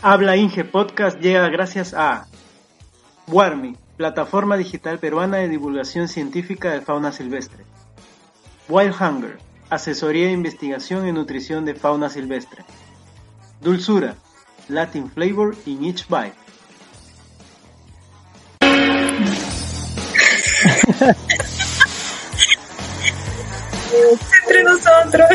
[0.00, 2.28] Habla Inge Podcast llega gracias a
[3.26, 7.64] Warmi, plataforma digital peruana de divulgación científica de fauna silvestre.
[8.68, 9.38] Wild Hunger,
[9.70, 12.64] asesoría de investigación y nutrición de fauna silvestre.
[13.60, 14.14] Dulzura,
[14.68, 16.36] Latin flavor in each bite.
[24.46, 25.28] Entre nosotros.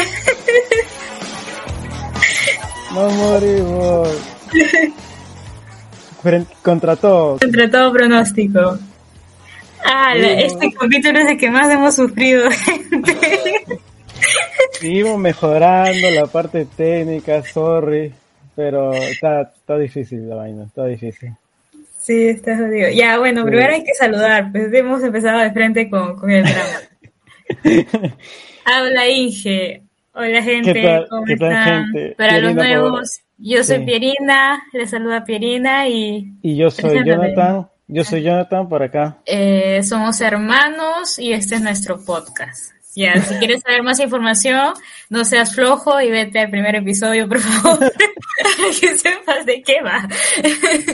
[2.94, 4.34] No morimos.
[6.62, 7.40] Contra todo.
[7.40, 8.78] Contra todo pronóstico.
[9.86, 13.18] Ah, este capítulo es el que más hemos sufrido, gente.
[14.80, 18.14] Seguimos mejorando la parte técnica, sorry,
[18.56, 21.34] pero está, está difícil la vaina, está difícil.
[22.00, 22.90] Sí, está jodido.
[22.90, 26.80] Ya, bueno, primero hay que saludar, pues hemos empezado de frente con, con el drama.
[28.66, 29.82] Habla Inge.
[30.16, 31.92] Hola gente, ¿cómo están?
[32.16, 36.38] Para los nuevos, yo soy Pierina, les saluda Pierina y...
[36.42, 39.18] Y yo soy Jonathan, yo soy Jonathan por acá.
[39.26, 42.74] Eh, somos hermanos y este es nuestro podcast.
[42.96, 44.74] Ya, si quieres saber más información,
[45.10, 47.90] no seas flojo y vete al primer episodio, por favor, para
[48.80, 50.08] que sepas de qué va.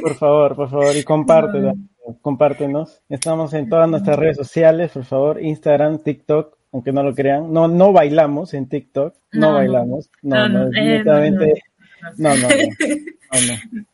[0.01, 1.73] Por favor, por favor, y compártelo,
[2.21, 3.01] compártenos.
[3.09, 7.51] Estamos en todas nuestras redes sociales, por favor, Instagram, TikTok, aunque no lo crean.
[7.51, 10.09] No, no bailamos en TikTok, no, bailamos.
[10.21, 11.45] No, no, definitivamente.
[11.45, 11.68] No,
[12.17, 12.47] no, no.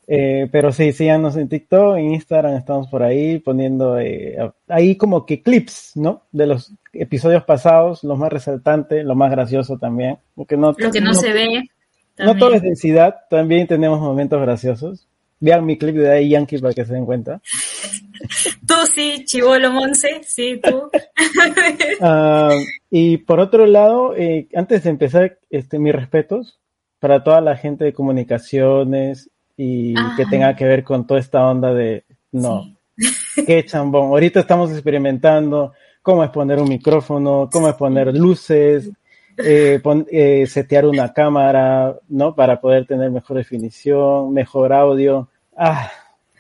[0.08, 5.26] Eh, pero sí, síganos en TikTok, en Instagram estamos por ahí poniendo eh, ahí como
[5.26, 6.24] que clips, ¿no?
[6.32, 10.18] De los episodios pasados, los más resaltantes, lo más gracioso también.
[10.36, 11.70] Porque no, lo que no, se ve.
[12.18, 15.08] No todo es densidad, también tenemos momentos graciosos.
[15.40, 17.42] Vean mi clip de ahí Yankee para que se den cuenta.
[18.66, 20.90] Tú sí, Chivolo Monse, sí, tú.
[22.02, 22.56] Ah,
[22.90, 26.60] y por otro lado, eh, antes de empezar, este, mis respetos
[27.06, 30.28] para toda la gente de comunicaciones y que ah.
[30.28, 32.76] tenga que ver con toda esta onda de, no,
[33.46, 34.08] qué chambón.
[34.08, 38.90] Ahorita estamos experimentando cómo es poner un micrófono, cómo es poner luces,
[39.38, 39.80] eh,
[40.12, 42.34] eh, setear una cámara, ¿no?
[42.34, 45.30] Para poder tener mejor definición, mejor audio.
[45.56, 45.92] Ah,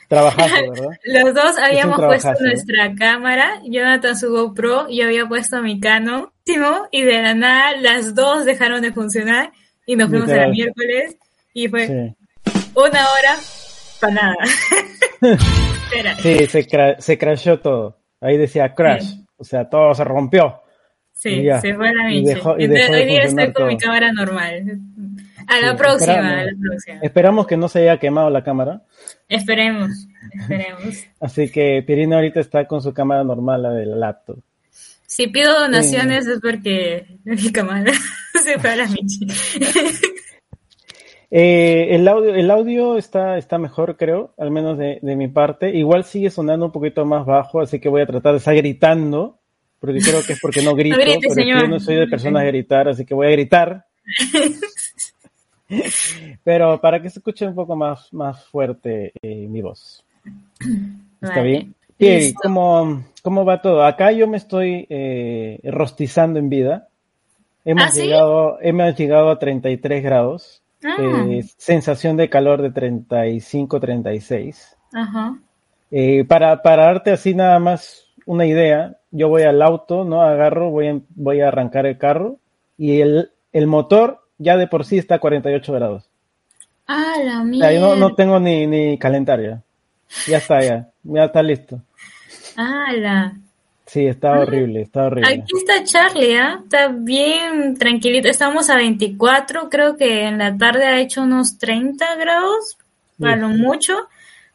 [0.07, 0.97] trabajazo, ¿verdad?
[1.03, 6.31] Los dos habíamos puesto nuestra cámara, Jonathan su GoPro, yo había puesto mi Canon,
[6.91, 9.51] y de la nada las dos dejaron de funcionar
[9.85, 11.17] y nos fuimos a la miércoles
[11.53, 12.15] y fue
[12.75, 13.35] una hora
[13.99, 14.35] para nada.
[16.21, 17.97] sí, se, se crashó todo.
[18.21, 20.61] Ahí decía crash, o sea, todo se rompió.
[21.15, 22.39] Sí, se fue a la miche.
[22.43, 24.79] hoy día estoy con mi cámara normal.
[25.47, 26.99] A la próxima, a la próxima.
[27.01, 28.81] Esperamos que no se haya quemado la cámara.
[29.29, 31.05] Esperemos, esperemos.
[31.21, 34.39] Así que Pirina ahorita está con su cámara normal, la del laptop.
[35.07, 37.91] Si pido donaciones es porque mi cámara
[38.43, 39.27] se fue a la michi.
[41.37, 45.75] Eh, el audio, el audio está, está mejor, creo, al menos de, de, mi parte.
[45.75, 49.37] Igual sigue sonando un poquito más bajo, así que voy a tratar de estar gritando,
[49.79, 50.95] porque creo que es porque no grito,
[51.27, 53.85] porque yo no soy de personas a gritar, así que voy a gritar.
[56.43, 60.05] Pero para que se escuche un poco más, más fuerte eh, mi voz.
[61.21, 61.75] ¿Está bien?
[61.97, 63.83] Y ¿cómo, ¿cómo, va todo?
[63.83, 66.89] Acá yo me estoy eh, rostizando en vida.
[67.63, 70.61] Hemos, ¿Ah, llegado, hemos llegado a 33 grados.
[70.83, 71.25] Ah.
[71.29, 74.77] Eh, sensación de calor de 35, 36.
[74.93, 75.37] Ajá.
[75.91, 80.21] Eh, para, para darte así nada más una idea, yo voy al auto, ¿no?
[80.21, 82.37] Agarro, voy a, voy a arrancar el carro
[82.77, 86.09] y el, el motor ya de por sí está a 48 grados.
[86.87, 87.79] Ah, la mía.
[87.79, 89.61] no, no tengo ni, ni calentar ya.
[90.35, 90.89] está, ya.
[91.05, 91.81] Ya está listo.
[92.55, 93.33] ¡Hala!
[93.85, 95.29] Sí, está ah, horrible, está horrible.
[95.29, 96.59] Aquí está Charlie, ¿ah?
[96.63, 98.27] Está bien tranquilito.
[98.27, 102.77] Estamos a 24, creo que en la tarde ha hecho unos 30 grados,
[103.19, 103.93] para lo mucho,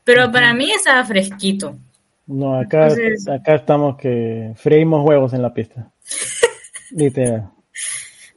[0.03, 1.77] pero para mí estaba fresquito.
[2.27, 2.89] No, acá,
[3.33, 5.91] acá estamos que freímos huevos en la pista.
[6.91, 7.51] Literal.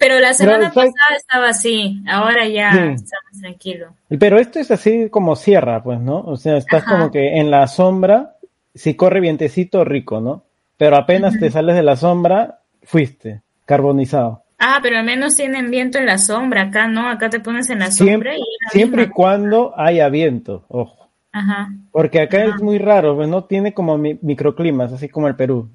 [0.04, 3.94] Pero la semana pasada estaba así, ahora ya estamos tranquilos.
[4.20, 6.20] Pero esto es así como cierra, pues, ¿no?
[6.20, 8.36] O sea, estás como que en la sombra,
[8.76, 10.44] si corre vientecito, rico, ¿no?
[10.76, 14.44] Pero apenas te sales de la sombra, fuiste, carbonizado.
[14.60, 17.80] Ah, pero al menos tienen viento en la sombra, acá no, acá te pones en
[17.80, 18.42] la sombra y...
[18.72, 21.03] siempre y cuando haya viento, ojo.
[21.34, 21.74] Ajá.
[21.92, 25.68] Porque acá es muy raro, pues, no tiene como microclimas, así como el Perú.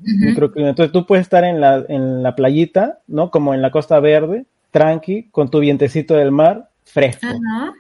[0.54, 3.30] Entonces tú puedes estar en la, en la playita, ¿no?
[3.30, 7.26] Como en la Costa Verde, tranqui, con tu vientecito del mar, fresco.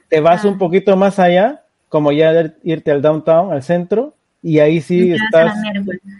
[0.08, 4.80] Te vas un poquito más allá, como ya irte al downtown, al centro, y ahí
[4.80, 5.54] sí estás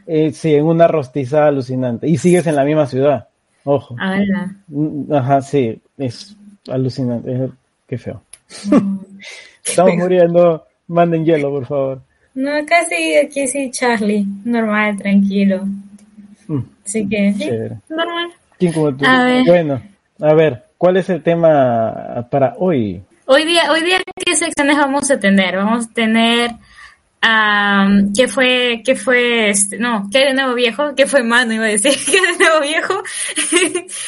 [0.06, 2.08] eh, sí, en una rostiza alucinante.
[2.08, 3.26] Y sigues en la misma ciudad.
[3.64, 3.96] Ojo.
[4.69, 6.37] Mm, ajá, sí, es
[6.69, 7.50] alucinante.
[7.88, 8.22] qué feo.
[9.64, 10.68] Estamos muriendo.
[10.88, 12.00] Manden hielo, por favor.
[12.35, 14.26] No, casi aquí sí, Charlie.
[14.44, 15.67] Normal, tranquilo.
[16.46, 16.61] Mm.
[16.85, 17.50] Así que, sí,
[17.88, 18.31] normal.
[18.58, 19.05] ¿Quién como tú?
[19.46, 19.81] Bueno,
[20.20, 23.02] a ver, ¿cuál es el tema para hoy?
[23.26, 25.56] Hoy día, hoy día, ¿qué secciones vamos a tener?
[25.56, 26.50] Vamos a tener
[27.20, 30.94] Um, ¿Qué fue, qué fue, este, no, qué de nuevo viejo?
[30.94, 31.53] ¿Qué fue mano?
[31.53, 33.03] Iba a decir, ¿qué de nuevo viejo?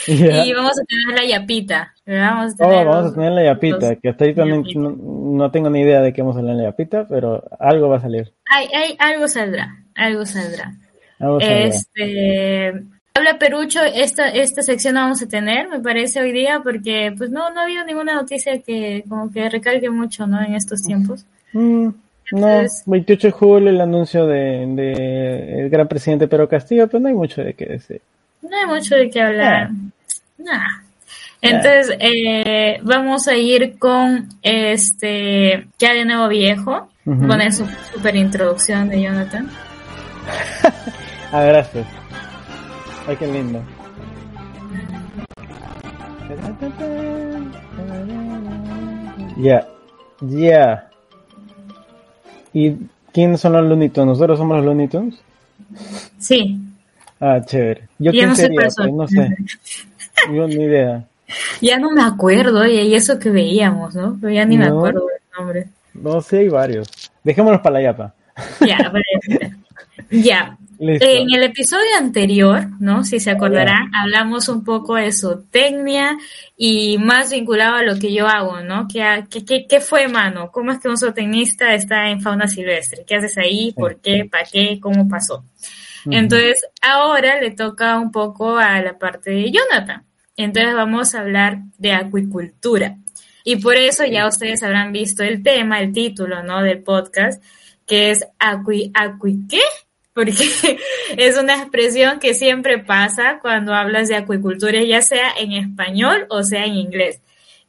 [0.06, 1.94] y vamos a tener la yapita.
[2.06, 5.70] Vamos a tener, oh, vamos a tener la yapita, que hasta ahí también no, tengo
[5.70, 8.32] ni idea de qué vamos a hablar en la yapita, pero algo va a salir.
[8.46, 10.72] Hay, hay, algo saldrá, algo saldrá.
[11.40, 12.68] este,
[13.14, 17.30] habla Perucho, esta, esta sección la vamos a tener, me parece, hoy día, porque pues
[17.30, 20.40] no, no ha habido ninguna noticia que como que recalque mucho, ¿no?
[20.40, 21.26] En estos tiempos.
[21.52, 21.88] Mm.
[22.32, 27.08] No, 28 de julio el anuncio de, de, el gran presidente Pedro Castillo, pero no
[27.08, 28.00] hay mucho de qué decir.
[28.42, 29.70] No hay mucho de qué hablar.
[30.38, 30.84] Nada.
[31.42, 38.88] Entonces, eh, vamos a ir con este, ya de nuevo viejo, con su super introducción
[38.88, 39.48] de Jonathan.
[41.32, 41.86] ah, gracias.
[43.06, 43.62] Ay, qué lindo.
[49.38, 49.66] Ya,
[50.20, 50.89] ya.
[52.52, 52.74] ¿Y
[53.12, 54.08] quiénes son los Looney Tunes?
[54.08, 55.14] ¿Nosotros somos los Looney Tunes?
[56.18, 56.58] Sí.
[57.20, 57.88] Ah, chévere.
[57.98, 59.36] Yo quién no sería, pues, no sé.
[60.32, 61.04] Yo ni idea.
[61.60, 64.16] Ya no me acuerdo, y eso que veíamos, ¿no?
[64.20, 65.68] Pero ya ni me acuerdo del nombre.
[65.94, 66.88] No, sí hay varios.
[67.22, 68.14] Dejémonos para la yapa.
[68.66, 68.92] Ya,
[70.10, 70.56] ya.
[70.82, 73.04] En el episodio anterior, ¿no?
[73.04, 76.16] Si se acordarán, hablamos un poco de zootecnia
[76.56, 78.88] y más vinculado a lo que yo hago, ¿no?
[78.88, 80.50] ¿Qué, qué, qué fue, mano?
[80.50, 83.04] ¿Cómo es que un zootecnista está en fauna silvestre?
[83.06, 83.72] ¿Qué haces ahí?
[83.76, 84.26] ¿Por qué?
[84.30, 84.80] ¿Para qué?
[84.80, 85.44] ¿Cómo pasó?
[86.06, 90.02] Entonces, ahora le toca un poco a la parte de Jonathan.
[90.34, 92.96] Entonces, vamos a hablar de acuicultura.
[93.44, 96.62] Y por eso ya ustedes habrán visto el tema, el título, ¿no?
[96.62, 97.42] Del podcast,
[97.86, 99.60] que es acui, acui, ¿qué?
[100.20, 100.34] Porque
[101.16, 106.42] es una expresión que siempre pasa cuando hablas de acuicultura, ya sea en español o
[106.42, 107.22] sea en inglés.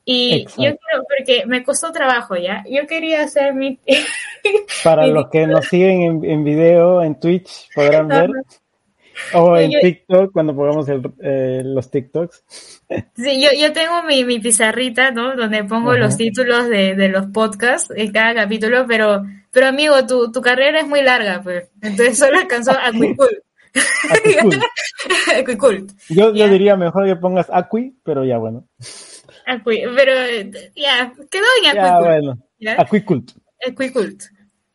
[0.03, 0.77] Y yo quiero,
[1.07, 3.79] porque me costó trabajo ya, yo quería hacer mi...
[4.83, 8.29] Para los que nos siguen en, en, video, en Twitch, podrán ver.
[9.33, 12.43] O en TikTok, cuando pongamos eh, los TikToks.
[13.15, 15.33] Sí, yo, yo tengo mi, mi pizarrita, ¿no?
[15.37, 20.31] Donde pongo los títulos de, de, los podcasts en cada capítulo, pero, pero amigo, tu,
[20.31, 21.69] tu carrera es muy larga, pues.
[21.81, 23.39] Entonces solo alcanzó Aquicult.
[25.37, 25.91] Aquicult.
[26.09, 28.67] Yo, yo diría mejor que pongas Aqui, pero ya bueno.
[29.45, 30.13] Aqui, pero
[30.75, 31.75] ya, quedó en.
[31.75, 32.37] Ya, bueno.
[32.77, 33.31] Aquicult.
[33.67, 34.23] Aquicult.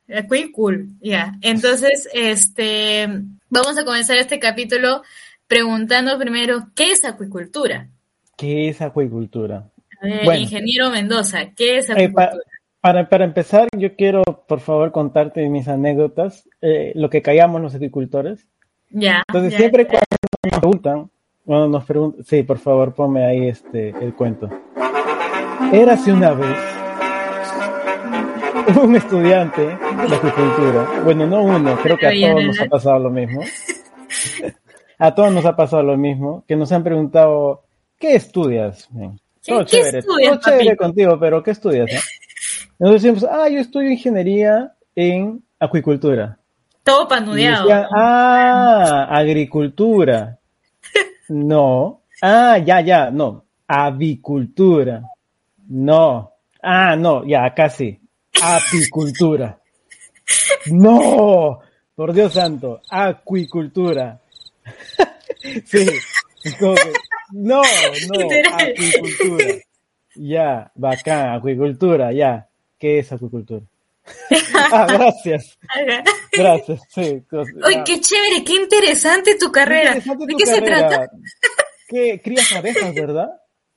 [0.09, 1.33] Aquicult, ya.
[1.43, 3.09] Entonces, este
[3.49, 5.03] Vamos a comenzar este capítulo
[5.47, 7.89] preguntando primero, ¿qué es acuicultura?
[8.37, 9.71] ¿Qué es acuicultura?
[10.03, 12.43] ingeniero Mendoza, ¿qué es eh, acuicultura?
[12.87, 17.75] Para, para, empezar, yo quiero, por favor, contarte mis anécdotas, eh, lo que callamos los
[17.75, 18.47] acuicultores.
[18.91, 19.25] Ya.
[19.27, 20.07] Entonces, siempre cuando
[20.45, 21.11] nos preguntan,
[21.45, 24.49] cuando nos preguntan, sí, por favor, ponme ahí este, el cuento.
[25.73, 26.57] Érase una vez
[28.81, 30.87] un estudiante de acuicultura.
[31.03, 33.43] Bueno, no uno, creo que a todos nos ha pasado lo mismo.
[34.99, 37.65] A todos nos ha pasado lo mismo, que nos han preguntado,
[37.99, 38.89] ¿qué estudias?
[39.47, 41.91] Todo chévere, todo chévere contigo, pero ¿qué estudias?
[42.79, 46.39] Nosotros decimos, ah, yo estudio ingeniería en acuicultura.
[46.83, 47.69] Todo panudeado.
[47.95, 50.39] ah, agricultura.
[51.29, 52.03] No.
[52.23, 53.45] Ah, ya, ya, no.
[53.67, 55.03] Avicultura.
[55.69, 56.31] No.
[56.63, 58.01] Ah, no, ya, casi
[58.43, 59.59] apicultura.
[60.73, 61.61] No,
[61.95, 64.21] por Dios santo, acuicultura.
[65.65, 65.87] sí,
[66.61, 66.75] no,
[67.31, 67.63] no,
[68.53, 69.45] acuicultura.
[70.17, 72.46] Ya, bacán, acuicultura, ya.
[72.79, 73.65] ¿Qué es acuicultura?
[74.55, 75.59] ah, gracias.
[76.33, 77.23] Gracias, sí.
[77.31, 79.95] Uy, qué chévere, qué interesante tu carrera.
[79.95, 81.11] ¿De qué se trata?
[81.89, 83.31] ¿Qué crías abejas, verdad?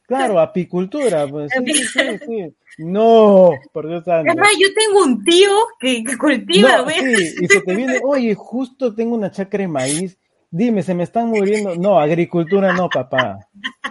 [0.09, 2.55] Claro, apicultura, pues sí, sí, sí.
[2.79, 4.33] No, por Dios santo.
[4.59, 9.15] Yo tengo un tío que, cultiva, no, Sí, y se te viene, oye, justo tengo
[9.15, 10.17] una chacra de maíz.
[10.51, 11.75] Dime, se me están muriendo.
[11.75, 13.37] No, agricultura no, papá.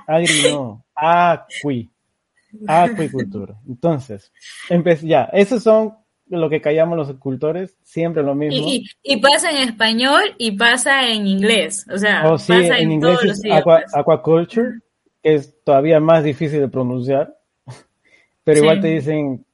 [0.06, 0.84] Agri no.
[0.94, 1.88] Acui.
[2.66, 3.56] Acuicultura.
[3.68, 4.32] Entonces,
[5.02, 5.94] ya, esos son
[6.26, 8.66] lo que callamos los agricultores, siempre lo mismo.
[9.02, 11.86] Y, pasa en español y pasa en inglés.
[11.92, 14.80] O sea, oh, pasa en, inglés todos es aquaculture,
[15.22, 17.34] que es todavía más difícil de pronunciar
[18.44, 19.44] pero igual te dicen,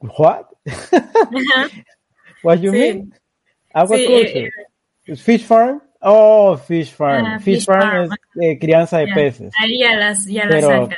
[0.00, 0.46] ¿what?
[2.42, 3.14] What you mean?
[3.72, 4.50] Aquaculture.
[5.06, 5.16] Sí.
[5.16, 5.82] ¿Fish farm?
[6.00, 7.40] Oh, fish farm.
[7.40, 8.10] fish, farm, es
[8.42, 9.52] eh, crianza de peces.
[9.58, 10.88] Ahí ya las, ya las pero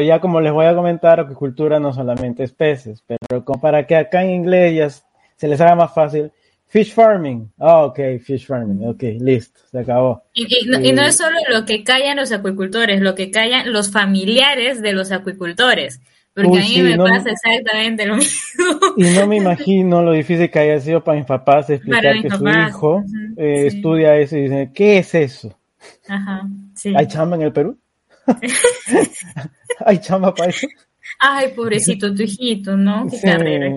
[0.00, 3.96] ya como les voy a comentar, acuicultura no solamente es peces, pero como para que
[3.96, 4.90] acá en inglés ya
[5.36, 6.32] se les haga más fácil,
[6.68, 7.50] Fish farming.
[7.58, 8.86] Ah, ok, fish farming.
[8.88, 10.24] Ok, listo, se acabó.
[10.34, 14.82] Y, y, no, es solo lo que callan los acuicultores, lo que callan los familiares
[14.82, 16.00] de los acuicultores.
[16.34, 18.64] Porque a mí me pasa exactamente lo mismo.
[18.96, 22.48] Y no me imagino lo difícil que haya sido para mis papás explicar que su
[22.48, 23.02] hijo
[23.36, 25.58] eh, estudia eso y dice, ¿qué es eso?
[26.08, 26.42] Ajá,
[26.74, 26.92] sí.
[26.96, 27.78] ¿Hay chamba en el Perú?
[29.86, 30.66] ¿Hay chamba para eso?
[31.18, 33.06] Ay, pobrecito tu hijito, ¿no?
[33.10, 33.74] Qué carrera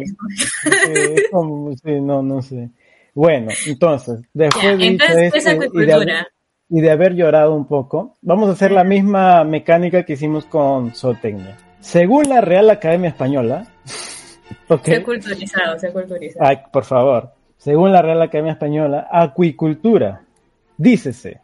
[1.84, 2.70] sí, no, no sé.
[3.14, 6.26] Bueno, entonces, después de
[6.72, 10.94] y, de, haber llorado un poco, vamos a hacer la misma mecánica que hicimos con
[10.94, 11.58] zootecnia.
[11.80, 13.66] Según la Real Academia Española,
[14.68, 16.46] okay, se ha culturizado, se ha culturizado.
[16.46, 17.34] Ay, por favor.
[17.58, 20.22] Según la Real Academia Española, acuicultura,
[20.78, 21.42] dícese,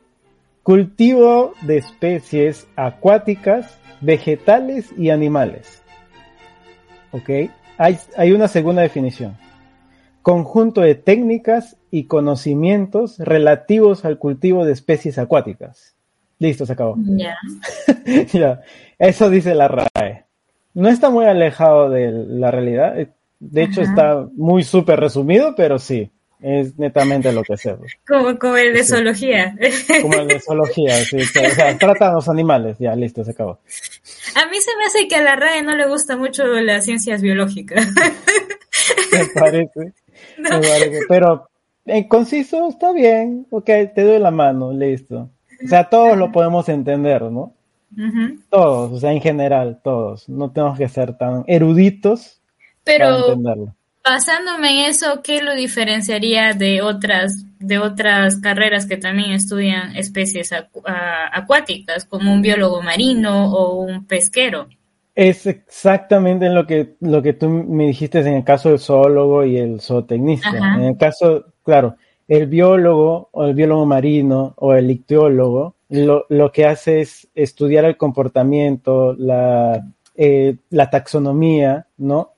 [0.65, 5.84] cultivo de especies acuáticas, vegetales y animales.
[7.12, 7.29] ¿Ok?
[7.77, 9.38] Hay, hay una segunda definición
[10.25, 15.95] conjunto de técnicas y conocimientos relativos al cultivo de especies acuáticas.
[16.39, 16.95] Listo, se acabó.
[16.98, 17.38] Ya.
[18.98, 20.25] Eso dice la RAE.
[20.74, 22.95] No está muy alejado de la realidad.
[23.39, 26.12] De hecho, está muy súper resumido, pero sí,
[26.46, 27.92] es netamente lo que hacemos.
[28.08, 29.56] Como, como el de zoología.
[30.02, 31.18] Como el de zoología, sí.
[31.18, 32.78] O sea, trata a los animales.
[32.80, 33.60] Ya, listo, se acabó.
[34.36, 37.24] A mí se me hace que a la RAE no le gusta mucho las ciencias
[37.24, 37.88] biológicas.
[39.12, 39.94] Me parece.
[41.10, 41.50] Pero
[41.86, 45.32] en conciso está bien, ok, te doy la mano, listo.
[45.64, 47.54] O sea, todos lo podemos entender, ¿no?
[48.50, 50.30] Todos, o sea, en general, todos.
[50.30, 52.42] No tenemos que ser tan eruditos
[52.84, 53.75] Pero, para entenderlo.
[54.06, 60.52] Basándome en eso, ¿qué lo diferenciaría de otras, de otras carreras que también estudian especies
[61.34, 64.68] acuáticas, como un biólogo marino o un pesquero?
[65.16, 69.58] Es exactamente lo que, lo que tú me dijiste en el caso del zoólogo y
[69.58, 70.56] el zootecnista.
[70.76, 71.96] En el caso, claro,
[72.28, 77.86] el biólogo o el biólogo marino o el ictiólogo lo, lo que hace es estudiar
[77.86, 79.84] el comportamiento, la,
[80.16, 82.34] eh, la taxonomía, ¿no?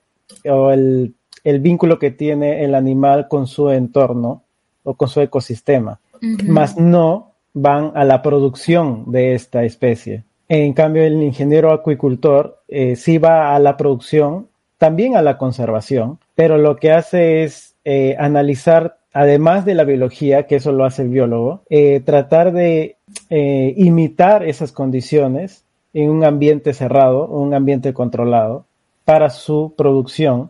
[0.46, 1.14] O el,
[1.50, 4.44] el, vínculo que tiene el animal con su entorno
[4.84, 6.00] o con su ecosistema.
[6.44, 10.24] Más no van a la producción de esta especie.
[10.50, 16.20] En cambio, el ingeniero acuicultor eh, sí va a la producción, también a la conservación,
[16.36, 21.02] pero lo que hace es eh, analizar, además de la biología, que eso lo hace
[21.02, 22.96] el biólogo, eh, tratar de
[23.30, 25.64] imitar esas condiciones
[25.94, 28.66] en un ambiente cerrado, un ambiente controlado,
[29.06, 30.50] para su producción,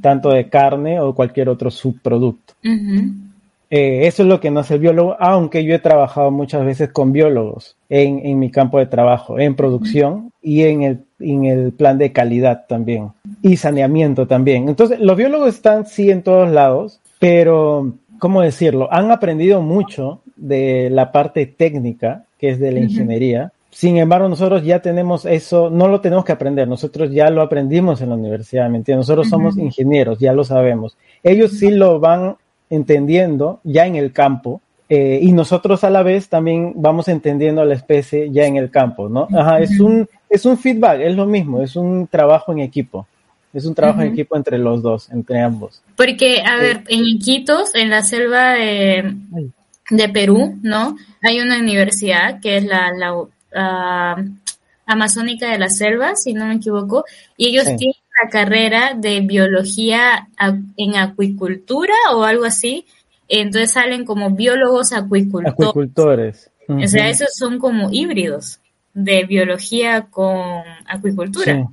[0.00, 2.54] tanto de carne o cualquier otro subproducto.
[3.70, 6.90] Eh, eso es lo que no hace el biólogo, aunque yo he trabajado muchas veces
[6.90, 11.72] con biólogos en, en mi campo de trabajo, en producción y en el, en el
[11.72, 13.10] plan de calidad también,
[13.42, 14.68] y saneamiento también.
[14.70, 18.88] Entonces, los biólogos están sí en todos lados, pero, ¿cómo decirlo?
[18.90, 23.52] Han aprendido mucho de la parte técnica, que es de la ingeniería.
[23.78, 28.00] Sin embargo, nosotros ya tenemos eso, no lo tenemos que aprender, nosotros ya lo aprendimos
[28.00, 29.06] en la universidad, ¿me entiendes?
[29.06, 30.96] Nosotros somos ingenieros, ya lo sabemos.
[31.22, 32.34] Ellos sí lo van
[32.70, 37.64] entendiendo ya en el campo eh, y nosotros a la vez también vamos entendiendo a
[37.64, 39.28] la especie ya en el campo, ¿no?
[39.32, 43.06] Ajá, es un, es un feedback, es lo mismo, es un trabajo en equipo.
[43.54, 45.84] Es un trabajo en equipo entre los dos, entre ambos.
[45.96, 49.14] Porque, a ver, en Iquitos, en la selva de,
[49.88, 50.96] de, Perú, ¿no?
[51.22, 53.14] Hay una universidad que es la, la
[53.54, 54.16] ah,
[54.86, 57.04] Amazónica de la Selva, si no me equivoco,
[57.36, 60.28] y ellos tienen la carrera de biología
[60.76, 62.86] en acuicultura o algo así,
[63.28, 65.52] entonces salen como biólogos acuicultores.
[65.52, 66.50] Acuicultores.
[66.68, 68.60] O sea, esos son como híbridos
[68.94, 71.68] de biología con acuicultura.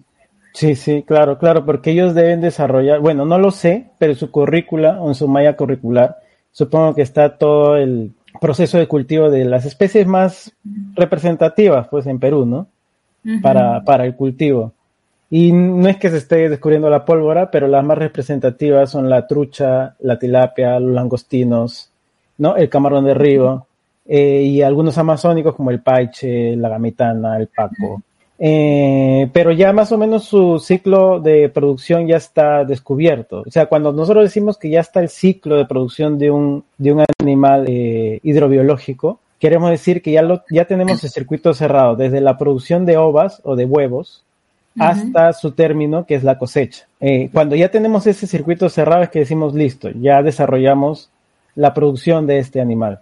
[0.54, 0.76] Sí.
[0.76, 1.04] sí.
[1.04, 5.16] claro, claro, porque ellos deben desarrollar, bueno, no lo sé, pero su currícula o en
[5.16, 6.18] su malla curricular,
[6.52, 10.54] supongo que está todo el proceso de cultivo de las especies más
[10.96, 12.68] representativas, pues en Perú, ¿no?
[13.42, 14.74] para, para el cultivo.
[15.30, 19.26] Y no es que se esté descubriendo la pólvora, pero las más representativas son la
[19.26, 21.92] trucha, la tilapia, los langostinos,
[22.38, 22.56] ¿no?
[22.56, 23.66] El camarón de río,
[24.06, 28.02] eh, y algunos amazónicos como el paiche, la gamitana, el paco.
[28.38, 33.44] Eh, pero ya más o menos su ciclo de producción ya está descubierto.
[33.46, 36.92] O sea, cuando nosotros decimos que ya está el ciclo de producción de un, de
[36.92, 42.22] un animal eh, hidrobiológico, queremos decir que ya, lo, ya tenemos el circuito cerrado, desde
[42.22, 44.24] la producción de ovas o de huevos,
[44.78, 46.86] hasta su término, que es la cosecha.
[47.00, 51.10] Eh, cuando ya tenemos ese circuito cerrado es que decimos, listo, ya desarrollamos
[51.56, 53.00] la producción de este animal.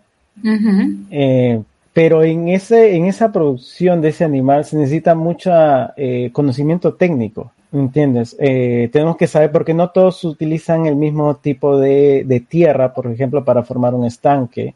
[1.09, 1.61] Eh,
[1.93, 5.51] pero en, ese, en esa producción de ese animal se necesita mucho
[5.95, 8.35] eh, conocimiento técnico, ¿entiendes?
[8.39, 13.07] Eh, tenemos que saber, porque no todos utilizan el mismo tipo de, de, tierra, por
[13.07, 14.73] ejemplo, para formar un estanque,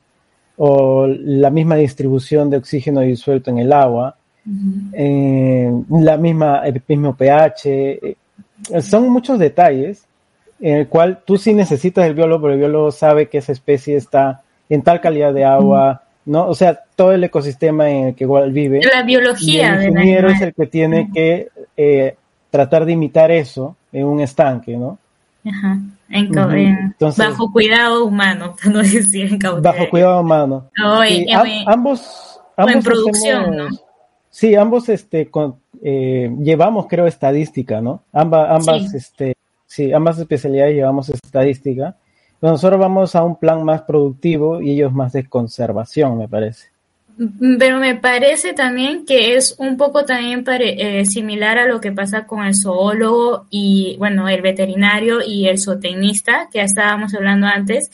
[0.57, 4.15] o la misma distribución de oxígeno disuelto en el agua,
[4.93, 8.15] eh, la misma, el mismo pH.
[8.81, 10.05] son muchos detalles
[10.59, 13.95] en el cual tú sí necesitas el biólogo, pero el biólogo sabe que esa especie
[13.95, 16.47] está en tal calidad de agua, ¿no?
[16.47, 18.81] O sea, todo el ecosistema en el que igual vive.
[18.93, 19.75] La biología.
[19.81, 22.15] el ingeniero es el que tiene que eh,
[22.49, 24.99] tratar de imitar eso en un estanque, ¿no?
[25.45, 25.79] Ajá.
[27.17, 30.69] bajo cuidado humano, no decir en Bajo cuidado humano.
[31.65, 33.67] ambos, ambos en producción, ¿no?
[34.29, 35.31] Sí, ambos este,
[35.81, 38.03] eh, llevamos, creo, estadística, ¿no?
[38.11, 41.95] ambas, ambas, este, sí, ambas especialidades llevamos estadística
[42.41, 46.67] nosotros vamos a un plan más productivo y ellos más de conservación, me parece.
[47.57, 52.27] Pero me parece también que es un poco también eh, similar a lo que pasa
[52.27, 57.89] con el zoólogo y, bueno, el veterinario y el zootecnista, que estábamos hablando antes,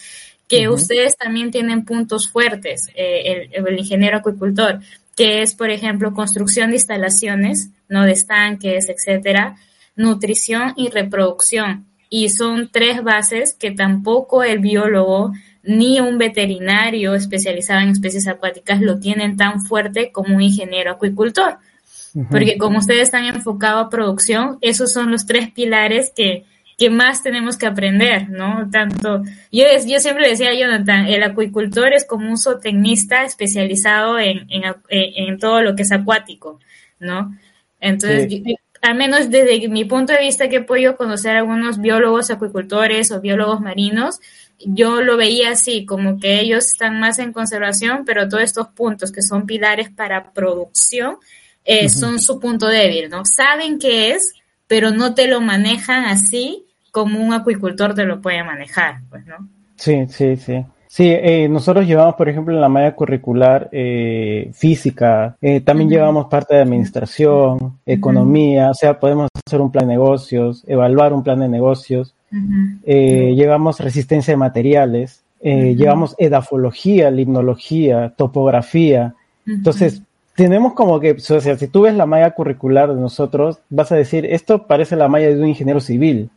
[0.50, 4.82] que ustedes también tienen puntos fuertes, eh, el, el, ingeniero acuicultor,
[5.16, 9.56] que es, por ejemplo, construcción de instalaciones, no de estanques, etcétera,
[9.96, 11.86] nutrición y reproducción
[12.16, 18.82] y son tres bases que tampoco el biólogo ni un veterinario especializado en especies acuáticas
[18.82, 21.58] lo tienen tan fuerte como un ingeniero acuicultor.
[22.30, 26.46] Porque como ustedes están enfocados a producción, esos son los tres pilares que,
[26.78, 28.70] que más tenemos que aprender, ¿no?
[28.70, 34.46] Tanto, yo, yo siempre decía a Jonathan, el acuicultor es como un zootecnista especializado en,
[34.52, 36.60] en, en, todo lo que es acuático,
[37.00, 37.36] ¿no?
[37.80, 38.30] Entonces,
[38.84, 43.12] al menos desde mi punto de vista que he podido conocer a algunos biólogos acuicultores
[43.12, 44.20] o biólogos marinos,
[44.60, 49.14] yo lo veía así, como que ellos están más en conservación, pero todos estos puntos
[49.14, 51.16] que son pilares para producción
[51.64, 53.24] eh, son su punto débil, ¿no?
[53.24, 54.34] Saben qué es,
[54.68, 59.48] pero no te lo manejan así como un acuicultor te lo puede manejar, pues, ¿no?
[59.78, 60.66] Sí, sí, sí.
[60.96, 66.28] Sí, eh, nosotros llevamos, por ejemplo, en la malla curricular eh, física, eh, también llevamos
[66.28, 71.40] parte de administración, economía, o sea, podemos hacer un plan de negocios, evaluar un plan
[71.40, 72.14] de negocios,
[72.86, 79.16] llevamos resistencia de materiales, llevamos edafología, limnología, topografía.
[79.48, 80.04] Entonces,
[80.36, 83.96] tenemos como que, o sea, si tú ves la malla curricular de nosotros, vas a
[83.96, 86.30] decir, esto parece la malla de un ingeniero civil,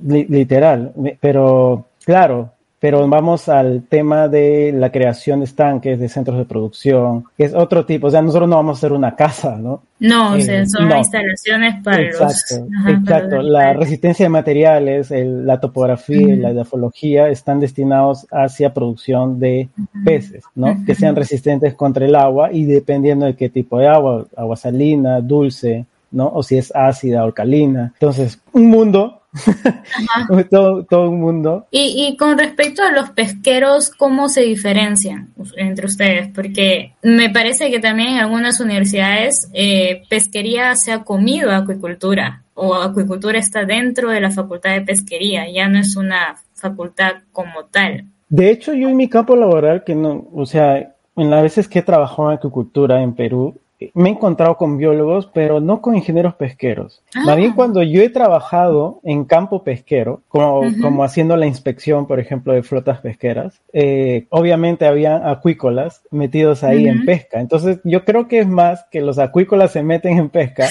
[0.00, 6.44] literal, pero claro, pero vamos al tema de la creación de estanques, de centros de
[6.44, 9.82] producción, que es otro tipo, o sea, nosotros no vamos a hacer una casa, ¿no?
[9.98, 12.94] No, o sea, eh, son instalaciones para exacto, los...
[12.94, 19.68] exacto, la resistencia de materiales, la topografía y la edafología están destinados hacia producción de
[20.04, 20.84] peces, ¿no?
[20.86, 25.20] Que sean resistentes contra el agua y dependiendo de qué tipo de agua, agua salina,
[25.20, 26.28] dulce, ¿no?
[26.28, 27.92] O si es ácida o alcalina.
[27.94, 29.18] Entonces, un mundo
[30.50, 31.66] todo, todo un mundo.
[31.70, 36.28] Y, y, con respecto a los pesqueros, ¿cómo se diferencian entre ustedes?
[36.34, 42.74] Porque me parece que también en algunas universidades eh, pesquería se ha comido acuicultura o
[42.74, 48.06] acuicultura está dentro de la facultad de pesquería, ya no es una facultad como tal.
[48.28, 51.78] De hecho, yo en mi campo laboral, que no, o sea, en las veces que
[51.78, 53.60] he trabajado en acuicultura en Perú,
[53.94, 57.02] me he encontrado con biólogos, pero no con ingenieros pesqueros.
[57.14, 57.54] Más bien ah.
[57.54, 62.62] cuando yo he trabajado en campo pesquero, como, como haciendo la inspección, por ejemplo, de
[62.62, 67.40] flotas pesqueras, eh, obviamente había acuícolas metidos ahí en pesca.
[67.40, 70.68] Entonces yo creo que es más que los acuícolas se meten en pesca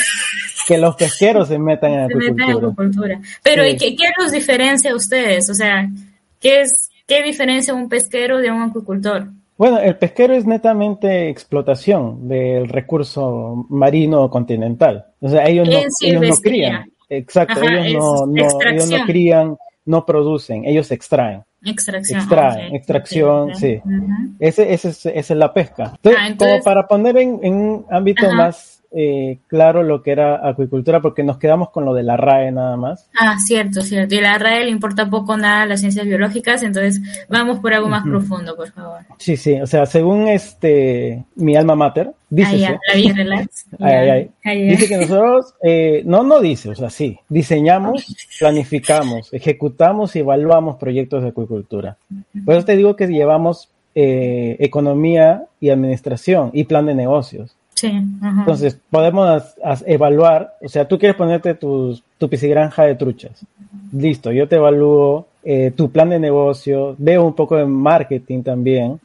[0.68, 3.22] que los pesqueros se metan en acuicultura.
[3.42, 5.50] Pero ¿y qué, qué los diferencia a ustedes?
[5.50, 5.90] O sea,
[6.42, 9.30] ¿qué es, qué diferencia un pesquero de un acuicultor?
[9.58, 15.08] Bueno, el pesquero es netamente explotación del recurso marino continental.
[15.20, 16.92] O sea, ellos no, ellos no crían.
[17.10, 21.44] Exacto, ellos, no, no, ellos no crían, no producen, ellos extraen.
[21.64, 22.20] Extracción.
[22.20, 23.82] Extraen, extracción, sí.
[24.40, 25.94] ese, ese es, esa es la pesca.
[26.04, 30.48] Ah, entonces, como para poner en, en un ámbito más eh, claro lo que era
[30.48, 33.10] acuicultura porque nos quedamos con lo de la RAE nada más.
[33.20, 34.16] Ah, cierto, cierto.
[34.16, 37.90] Y la RAE le importa poco nada a las ciencias biológicas, entonces vamos por algo
[37.90, 39.00] más profundo, por favor.
[39.18, 42.56] Sí, sí, o sea, según este mi alma mater, dice,
[44.54, 48.06] dice que nosotros, eh, no, no dice, o sea, sí, diseñamos,
[48.40, 51.98] planificamos, ejecutamos y evaluamos proyectos de acuicultura.
[52.46, 53.70] Por eso te digo que llevamos
[54.00, 57.57] eh, economía y administración y plan de negocios.
[57.78, 57.92] Sí,
[58.24, 59.44] Entonces, podemos
[59.86, 63.46] evaluar, o sea, tú quieres ponerte tu, tu piscigranja de truchas.
[63.92, 69.00] listo, yo te evalúo eh, tu plan de negocio, veo un poco de marketing también,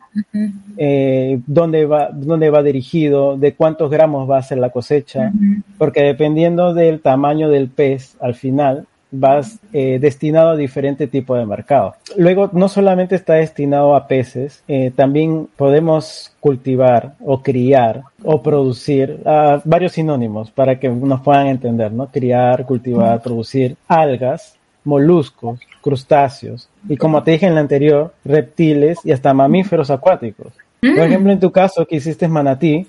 [0.79, 5.31] eh, dónde, va, dónde va dirigido, de cuántos gramos va a ser la cosecha,
[5.77, 11.46] porque dependiendo del tamaño del pez, al final vas eh, destinado a diferente tipo de
[11.46, 11.94] mercado.
[12.16, 19.20] Luego, no solamente está destinado a peces, eh, también podemos cultivar o criar o producir
[19.64, 22.09] varios sinónimos para que nos puedan entender, ¿no?
[22.09, 29.12] Criar, cultivar, producir algas, moluscos, crustáceos y como te dije en la anterior, reptiles y
[29.12, 30.53] hasta mamíferos acuáticos.
[30.83, 30.99] Por mm.
[30.99, 32.85] ejemplo, en tu caso que hiciste manatí,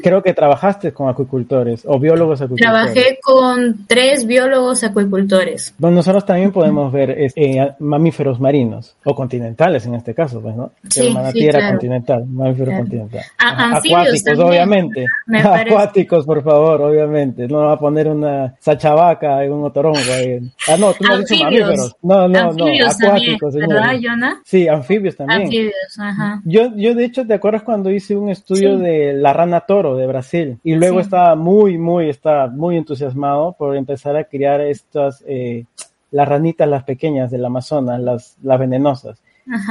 [0.00, 2.94] creo que trabajaste con acuicultores o biólogos acuicultores.
[2.94, 5.74] Trabajé con tres biólogos acuicultores.
[5.76, 10.70] Bueno, nosotros también podemos ver eh, mamíferos marinos o continentales en este caso, pues, ¿no?
[10.88, 13.22] Sí, el manatí era continental, mamífero continental.
[13.38, 15.06] Acuáticos, obviamente.
[15.42, 17.48] Acuáticos, por favor, obviamente.
[17.48, 20.38] No va a poner una sachavaca en un otorongo ahí.
[20.68, 21.96] Ah, no, tú no has dicho mamíferos.
[22.02, 22.66] No, no, no.
[22.66, 24.40] Acuáticos, también, ¿verdad, Yona?
[24.44, 25.42] Sí, anfibios también.
[25.42, 26.40] Anfibios, ajá.
[26.44, 30.06] Yo, yo de hecho ¿te acuerdas cuando hice un estudio de la rana toro de
[30.06, 30.58] Brasil?
[30.62, 35.64] Y luego estaba muy, muy, estaba muy entusiasmado por empezar a criar estas, eh,
[36.10, 39.18] las ranitas, las pequeñas del Amazonas, las, las venenosas.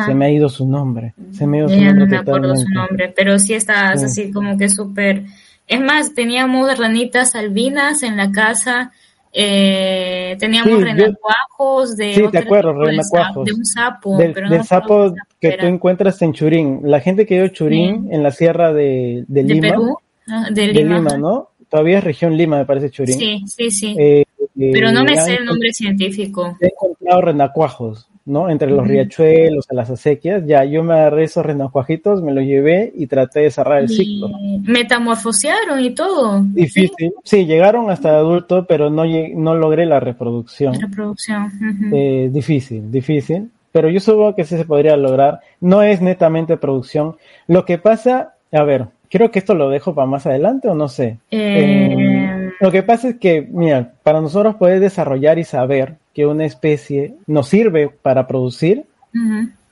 [0.07, 1.13] Se me ha ido su nombre.
[1.33, 1.93] Se me ha ido su nombre.
[1.93, 5.25] No me acuerdo su nombre, pero sí estás así como que súper.
[5.67, 8.91] Es más, teníamos ranitas albinas en la casa
[9.33, 13.45] eh, teníamos renacuajos de, sí, te acuerdo, renacuajos.
[13.45, 14.17] de un sapo.
[14.17, 16.81] Del, sapo que tú encuentras en Churín.
[16.83, 19.69] La gente que dio Churín en la sierra de, de, Lima.
[19.69, 19.97] Perú?
[20.27, 21.49] Ah, de, Lima, ¿no?
[21.69, 23.17] Todavía es región Lima, me parece Churín.
[23.17, 23.95] Sí, sí, sí.
[23.97, 26.57] Eh, pero no me sé el nombre científico.
[26.59, 28.10] He encontrado renacuajos.
[28.25, 28.49] ¿No?
[28.49, 32.91] Entre los riachuelos, a las acequias, ya yo me agarré esos renacuajitos, me los llevé
[32.95, 34.29] y traté de cerrar el ciclo.
[34.63, 36.41] Metamorfosearon y todo.
[36.43, 37.13] Difícil.
[37.23, 40.79] Sí, llegaron hasta adulto, pero no, no logré la reproducción.
[40.79, 41.51] Reproducción.
[41.93, 43.49] Eh, difícil, difícil.
[43.71, 45.39] Pero yo supongo que sí se podría lograr.
[45.61, 47.15] No es netamente producción.
[47.47, 50.87] Lo que pasa, a ver, creo que esto lo dejo para más adelante o no
[50.87, 51.19] sé.
[51.31, 52.51] Eh...
[52.59, 57.15] lo que pasa es que, mira, para nosotros poder desarrollar y saber que una especie
[57.27, 58.85] nos sirve para producir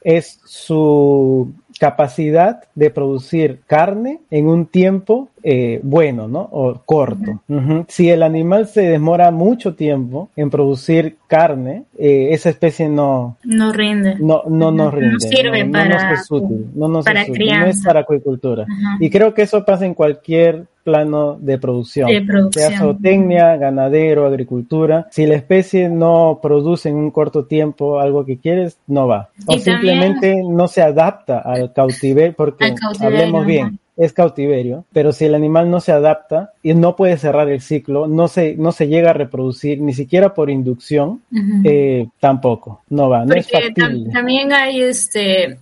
[0.01, 6.41] es su capacidad de producir carne en un tiempo eh, bueno, ¿no?
[6.51, 7.41] O corto.
[7.87, 13.37] Si el animal se demora mucho tiempo en producir carne, eh, esa especie no...
[13.43, 14.15] No rinde.
[14.19, 15.13] No, no nos rinde.
[15.13, 16.13] No sirve para...
[16.13, 16.67] es útil.
[16.75, 17.49] No nos es útil.
[17.59, 18.65] No es para acuicultura.
[18.99, 22.09] Y creo que eso pasa en cualquier plano de producción,
[22.51, 25.07] sea zootecnia, ganadero, agricultura.
[25.11, 29.29] Si la especie no produce en un corto tiempo algo que quieres, no va.
[29.45, 35.35] O simplemente no se adapta al cautiverio, porque hablemos bien, es cautiverio, pero si el
[35.35, 39.09] animal no se adapta y no puede cerrar el ciclo, no se, no se llega
[39.09, 41.21] a reproducir, ni siquiera por inducción,
[41.65, 44.09] eh, tampoco, no va, no es factible.
[44.13, 45.57] también hay este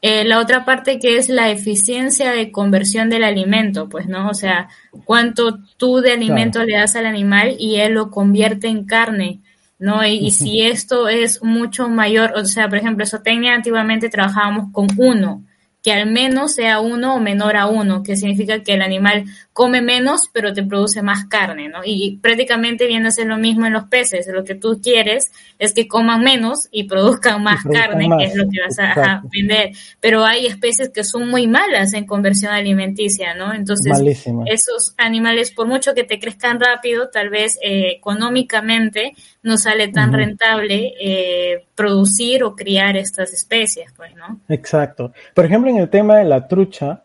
[0.00, 4.30] eh, la otra parte que es la eficiencia de conversión del alimento, pues, ¿no?
[4.30, 4.68] O sea,
[5.04, 9.40] cuánto tú de alimento le das al animal y él lo convierte en carne,
[9.78, 10.06] ¿no?
[10.06, 14.86] Y, si esto es mucho mayor, o sea, por ejemplo, eso tenía antiguamente trabajábamos con
[14.96, 15.42] uno,
[15.82, 19.24] que al menos sea uno o menor a uno, que significa que el animal
[19.58, 21.80] come menos, pero te produce más carne, ¿no?
[21.84, 24.28] Y prácticamente viene a ser lo mismo en los peces.
[24.32, 28.44] Lo que tú quieres es que coman menos y produzcan más carne, que es lo
[28.48, 29.72] que vas a, vender.
[29.98, 33.52] Pero hay especies que son muy malas en conversión alimenticia, ¿no?
[33.52, 34.00] Entonces,
[34.46, 40.12] esos animales, por mucho que te crezcan rápido, tal vez eh, económicamente no sale tan
[40.12, 44.38] rentable eh, producir o criar estas especies, pues, ¿no?
[44.48, 45.12] Exacto.
[45.34, 47.02] Por ejemplo, en el tema de la trucha,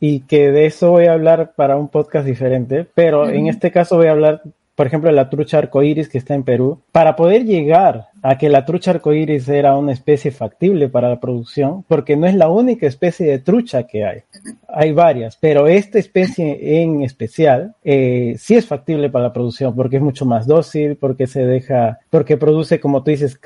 [0.00, 3.96] y que de eso voy a hablar para un podcast diferente, pero en este caso
[3.96, 4.42] voy a hablar,
[4.74, 6.80] por ejemplo, de la trucha arcoíris que está en Perú.
[6.92, 11.84] Para poder llegar a que la trucha arcoíris era una especie factible para la producción,
[11.88, 14.22] porque no es la única especie de trucha que hay,
[14.68, 19.96] hay varias, pero esta especie en especial eh, sí es factible para la producción, porque
[19.96, 23.38] es mucho más dócil, porque se deja, porque produce, como tú dices,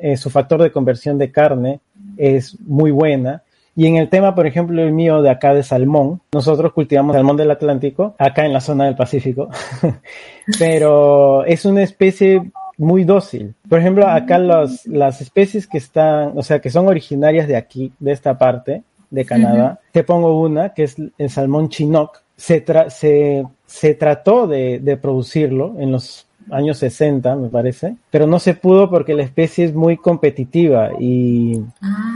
[0.00, 1.80] eh, su factor de conversión de carne
[2.16, 3.42] es muy buena
[3.76, 7.36] y en el tema, por ejemplo, el mío de acá de salmón, nosotros cultivamos salmón
[7.36, 9.50] del Atlántico, acá en la zona del Pacífico,
[10.58, 13.54] pero es una especie muy dócil.
[13.68, 17.92] Por ejemplo, acá los, las especies que están, o sea, que son originarias de aquí,
[17.98, 22.22] de esta parte de Canadá, te pongo una, que es el salmón chinook.
[22.34, 28.38] Se, se, se trató de, de producirlo en los años 60, me parece, pero no
[28.38, 31.60] se pudo porque la especie es muy competitiva y,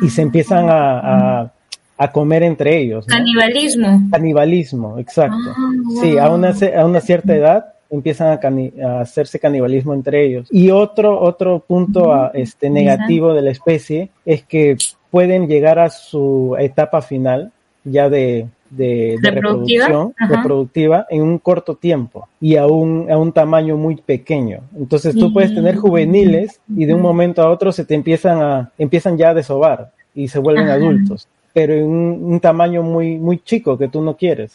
[0.02, 1.52] y se empiezan a,
[1.96, 3.06] a, comer entre ellos.
[3.06, 4.08] Canibalismo.
[4.10, 5.50] Canibalismo, exacto.
[5.50, 8.38] Ah, sí, a una, a una cierta edad empiezan
[8.82, 10.48] a, hacerse canibalismo entre ellos.
[10.50, 14.76] Y otro, otro punto este, negativo de la especie es que
[15.10, 17.52] pueden llegar a su etapa final
[17.84, 23.76] ya de, de, reproducción reproductiva en un corto tiempo y a un, a un tamaño
[23.76, 24.60] muy pequeño.
[24.76, 28.70] Entonces tú puedes tener juveniles y de un momento a otro se te empiezan a,
[28.78, 33.76] empiezan ya a desovar y se vuelven adultos, pero en un, tamaño muy, muy chico
[33.76, 34.54] que tú no quieres.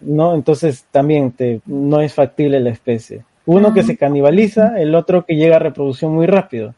[0.00, 0.34] ¿No?
[0.34, 3.22] Entonces también te, no es factible la especie.
[3.46, 6.74] Uno que se canibaliza, el otro que llega a reproducción muy rápido.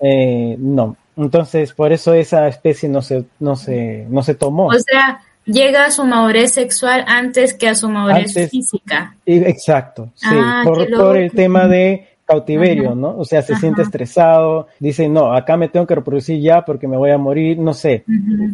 [0.00, 0.96] Eh, no.
[1.16, 4.66] Entonces, por eso esa especie no se, no se, no se tomó.
[4.66, 9.16] O sea, llega a su madurez sexual antes que a su madurez física.
[9.26, 13.16] Exacto, sí, ah, por, el tema de cautiverio, ¿no?
[13.16, 16.98] O sea, se siente estresado, dice, no, acá me tengo que reproducir ya porque me
[16.98, 18.04] voy a morir, no sé.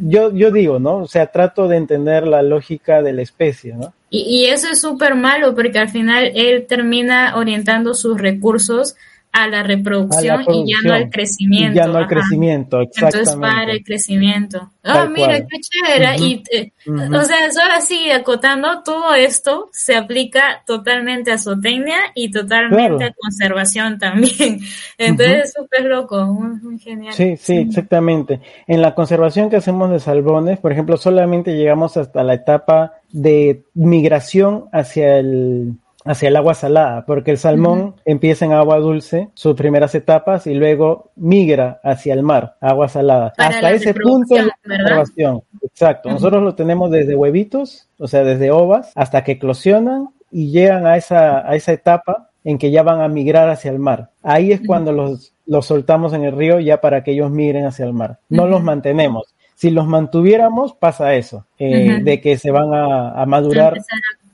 [0.02, 0.98] yo, yo digo, ¿no?
[0.98, 3.92] O sea, trato de entender la lógica de la especie, ¿no?
[4.11, 8.94] Y, y eso es súper malo porque al final él termina orientando sus recursos
[9.34, 11.74] a la reproducción y ya no al crecimiento.
[11.74, 13.18] ya no al crecimiento, exactamente.
[13.18, 14.70] Entonces para el crecimiento.
[14.84, 16.16] Ah, mira, qué chévere.
[16.18, 22.30] y, eh, O sea, solo así acotando, todo esto se aplica totalmente a zootecnia y
[22.30, 24.60] totalmente a conservación también.
[24.98, 27.12] Entonces es súper loco, muy, genial.
[27.12, 28.40] Sí, sí, exactamente.
[28.68, 33.64] En la conservación que hacemos de salbones, por ejemplo, solamente llegamos hasta la etapa de
[33.74, 39.54] migración hacia el hacia el agua salada, porque el salmón empieza en agua dulce, sus
[39.54, 43.32] primeras etapas, y luego migra hacia el mar, agua salada.
[43.36, 45.42] Hasta ese punto de la conservación.
[45.62, 46.10] Exacto.
[46.10, 50.96] Nosotros lo tenemos desde huevitos, o sea, desde ovas, hasta que eclosionan y llegan a
[50.96, 54.10] esa, a esa etapa en que ya van a migrar hacia el mar.
[54.22, 57.86] Ahí es cuando los, los soltamos en el río ya para que ellos migren hacia
[57.86, 58.18] el mar.
[58.28, 59.34] No los mantenemos.
[59.54, 63.80] Si los mantuviéramos, pasa eso, eh, de que se van a, madurar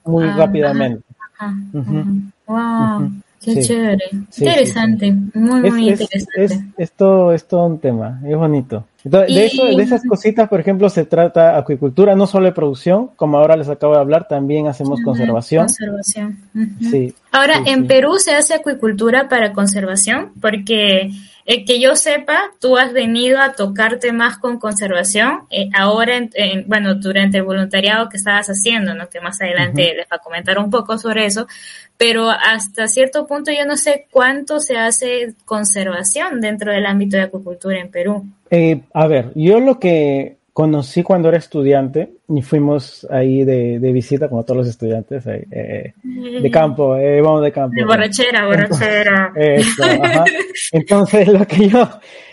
[0.04, 1.04] muy rápidamente.
[2.46, 4.04] Wow, qué chévere.
[4.12, 6.72] interesante, muy, muy interesante.
[6.76, 8.86] Es, todo, un tema, es bonito.
[9.04, 13.38] de, eso, de esas cositas, por ejemplo, se trata acuicultura, no solo de producción, como
[13.38, 15.66] ahora les acabo de hablar, también hacemos conservación.
[15.66, 16.38] Conservación.
[16.80, 20.32] sí, ahora, ¿en Perú se hace acuicultura para conservación?
[20.40, 21.10] Porque
[21.46, 26.64] eh, que yo sepa, tú has venido a tocarte más con conservación eh, ahora, en,
[26.66, 29.08] bueno, durante el voluntariado que estabas haciendo, ¿no?
[29.08, 31.46] Que más adelante les va a comentar un poco sobre eso,
[31.96, 37.24] pero hasta cierto punto yo no sé cuánto se hace conservación dentro del ámbito de
[37.24, 38.26] acuicultura en Perú.
[38.50, 44.28] Eh, a ver, yo lo que conocí cuando era estudiante y fuimos ahí de, visita
[44.28, 47.74] como todos los estudiantes eh, de campo, eh, vamos de campo.
[47.74, 49.32] De borrachera, borrachera.
[50.72, 51.88] Entonces lo que yo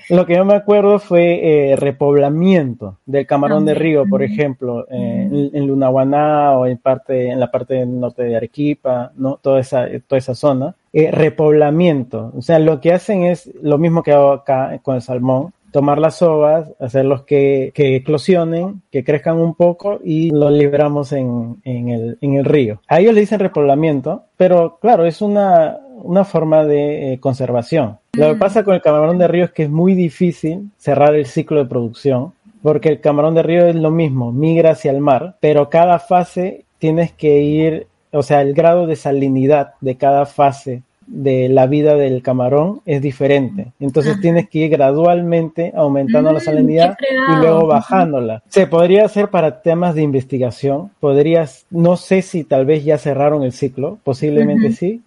[0.10, 5.50] lo que yo me acuerdo fue eh, repoblamiento del camarón de río, por ejemplo, en,
[5.54, 10.20] en Lunahuaná o en parte en la parte norte de Arequipa, no toda esa toda
[10.20, 10.76] esa zona.
[10.92, 15.54] repoblamiento, o sea, lo que hacen es lo mismo que hago acá con el salmón,
[15.71, 21.58] tomar las ovas, hacerlos que, que eclosionen, que crezcan un poco y los liberamos en,
[21.63, 22.82] en, el, en el río.
[22.88, 27.97] A ellos le dicen repoblamiento, pero claro, es una, una forma de eh, conservación.
[28.13, 28.39] Lo que mm.
[28.39, 31.69] pasa con el camarón de río es que es muy difícil cerrar el ciclo de
[31.69, 35.99] producción, porque el camarón de río es lo mismo, migra hacia el mar, pero cada
[35.99, 41.67] fase tienes que ir, o sea, el grado de salinidad de cada fase de la
[41.67, 43.72] vida del camarón es diferente.
[43.80, 48.43] Entonces tienes que ir gradualmente aumentando la mm, salinidad y luego bajándola.
[48.50, 50.91] Se podría hacer para temas de investigación.
[51.00, 55.02] Podrías, no sé si tal vez ya cerraron el ciclo, posiblemente sí.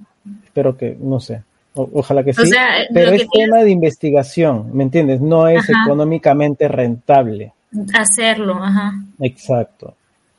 [0.45, 1.43] Espero que, no sé.
[1.75, 2.51] ojalá que sí.
[2.93, 5.21] pero es tema de investigación, ¿me entiendes?
[5.21, 7.53] No es económicamente rentable.
[7.95, 8.95] Hacerlo, ajá.
[9.21, 9.95] Exacto.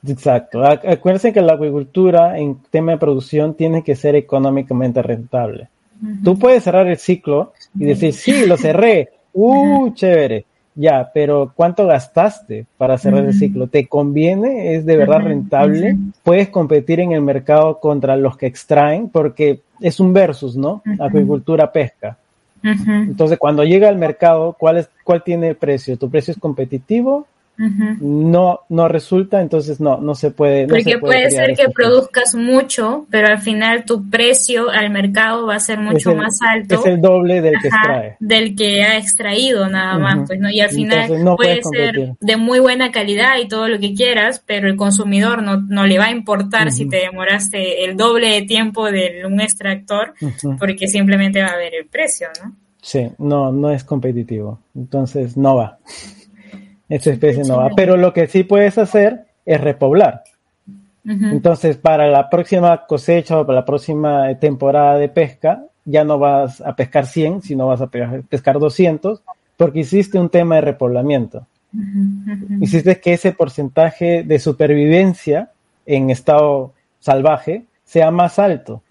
[0.08, 0.64] Exacto.
[0.64, 5.70] Acuérdense que la agricultura en tema de producción tiene que ser económicamente rentable.
[6.24, 11.86] Tú puedes cerrar el ciclo y decir, sí, lo cerré, uh, chévere, ya, pero ¿cuánto
[11.86, 13.68] gastaste para cerrar el ciclo?
[13.68, 14.76] ¿Te conviene?
[14.76, 15.98] ¿Es de verdad rentable?
[16.24, 19.10] ¿Puedes competir en el mercado contra los que extraen?
[19.10, 20.82] Porque es un versus, ¿no?
[21.00, 22.18] Acuicultura, pesca.
[22.64, 25.98] Entonces, cuando llega al mercado, ¿cuál, es, ¿cuál tiene el precio?
[25.98, 27.28] ¿Tu precio es competitivo?
[28.00, 30.68] No, no resulta, entonces no, no se puede.
[30.68, 35.60] Porque puede, ser que produzcas mucho, pero al final tu precio al mercado va a
[35.60, 36.76] ser mucho más alto.
[36.76, 38.16] Es el doble del que extrae.
[38.20, 40.50] Del que ha extraído nada más, pues, ¿no?
[40.50, 44.68] Y al final puede ser de muy buena calidad y todo lo que quieras, pero
[44.68, 48.92] el consumidor no, no le va a importar si te demoraste el doble de tiempo
[48.92, 50.14] de un extractor,
[50.60, 52.56] porque simplemente va a ver el precio, ¿no?
[52.82, 54.60] Sí, no, no es competitivo.
[54.76, 55.78] Entonces no va.
[56.92, 57.70] Esta especie no va.
[57.76, 60.24] Pero lo que sí puedes hacer es repoblar.
[61.06, 66.62] Entonces, para la próxima cosecha o para la próxima temporada de pesca, ya no vas
[66.62, 69.22] a pescar 100, sino vas a pescar 200,
[69.58, 71.48] porque hiciste un tema de repoblamiento.
[72.60, 75.50] Hiciste que ese porcentaje de supervivencia
[75.86, 78.84] en estado salvaje sea más alto.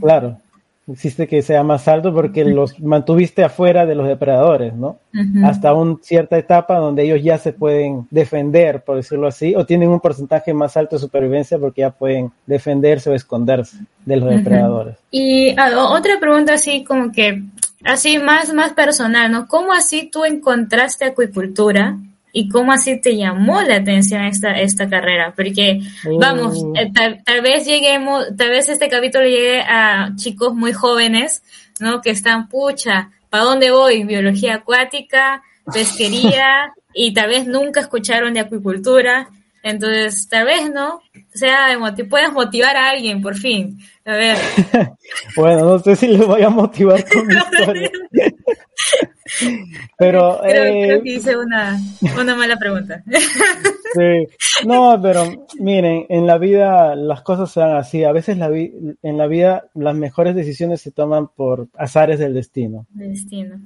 [0.00, 0.41] Claro
[0.86, 4.98] hiciste que sea más alto porque los mantuviste afuera de los depredadores, ¿no?
[5.44, 9.90] Hasta una cierta etapa donde ellos ya se pueden defender, por decirlo así, o tienen
[9.90, 14.96] un porcentaje más alto de supervivencia porque ya pueden defenderse o esconderse de los depredadores.
[15.10, 17.42] Y ah, otra pregunta así como que,
[17.84, 19.46] así más, más personal, ¿no?
[19.46, 21.96] ¿Cómo así tú encontraste acuicultura?
[22.32, 25.80] Y cómo así te llamó la atención esta, esta carrera, porque
[26.18, 26.76] vamos, mm.
[26.76, 31.42] eh, tal, vez lleguemos, tal vez este capítulo llegue a chicos muy jóvenes,
[31.78, 32.00] ¿no?
[32.00, 34.04] Que están, pucha, ¿para dónde voy?
[34.04, 35.42] Biología acuática,
[35.72, 39.28] pesquería, y tal vez nunca escucharon de acuicultura,
[39.62, 40.96] entonces tal vez, ¿no?
[41.34, 41.78] O sea,
[42.10, 43.78] puedas motivar a alguien, por fin.
[44.04, 44.38] A ver.
[45.36, 47.90] bueno, no sé si les voy a motivar con mi historia.
[49.98, 51.78] pero creo, eh, que hice una,
[52.20, 53.02] una mala pregunta.
[53.94, 54.26] sí,
[54.66, 55.24] no, pero
[55.58, 58.04] miren, en la vida las cosas se dan así.
[58.04, 62.86] A veces la en la vida las mejores decisiones se toman por azares del destino.
[62.90, 63.60] Destino.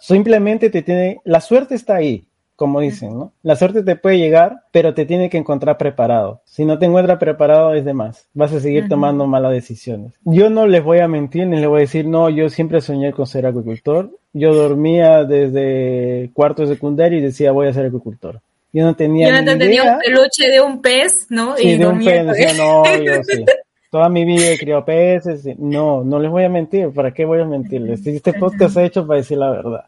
[0.00, 2.26] simplemente te tiene, la suerte está ahí
[2.56, 3.32] como dicen, ¿no?
[3.42, 6.42] La suerte te puede llegar, pero te tiene que encontrar preparado.
[6.44, 8.28] Si no te encuentras preparado es de más.
[8.32, 10.14] Vas a seguir tomando malas decisiones.
[10.24, 13.12] Yo no les voy a mentir ni les voy a decir, no, yo siempre soñé
[13.12, 14.10] con ser agricultor.
[14.34, 18.40] Yo dormía desde cuarto de secundario y decía, voy a ser agricultor.
[18.72, 21.56] Yo no tenía Yo no tenía un peluche de un pez, ¿no?
[21.56, 23.44] Sí, de un pez, decía, no, yo sí.
[23.90, 25.46] Toda mi vida he criado peces.
[25.56, 26.90] No, no les voy a mentir.
[26.90, 28.04] ¿Para qué voy a mentirles?
[28.04, 29.84] Este podcast ha hecho para decir la verdad.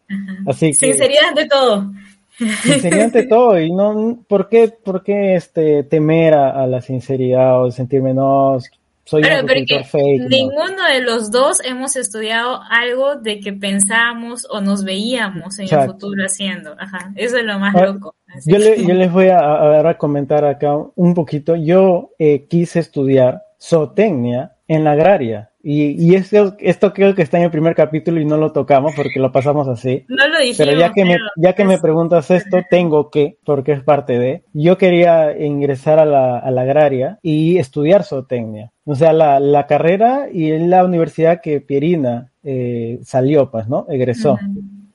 [0.46, 0.74] Así que.
[0.74, 1.90] Sinceridad de todo.
[2.38, 7.70] Sinceridad ante todo, y no, ¿por qué, por qué este, temer a, la sinceridad o
[7.70, 8.58] sentirme no,
[9.06, 10.28] soy un fake?
[10.28, 15.86] Ninguno de los dos hemos estudiado algo de que pensamos o nos veíamos en el
[15.86, 18.16] futuro haciendo, ajá, eso es lo más ah, loco.
[18.44, 24.56] Yo, yo, les voy a, a, comentar acá un poquito, yo eh, quise estudiar zootecnia
[24.66, 28.24] en la agraria, y, y esto, esto creo que está en el primer capítulo y
[28.24, 30.04] no lo tocamos porque lo pasamos así.
[30.08, 30.58] No lo dijimos.
[30.58, 34.44] Pero ya que, me, ya que me preguntas esto, tengo que, porque es parte de.
[34.52, 38.70] Yo quería ingresar a la, a la agraria y estudiar zootecnia.
[38.84, 43.86] O sea, la, la carrera y en la universidad que Pierina eh, salió, pues, ¿no?
[43.88, 44.38] Egresó.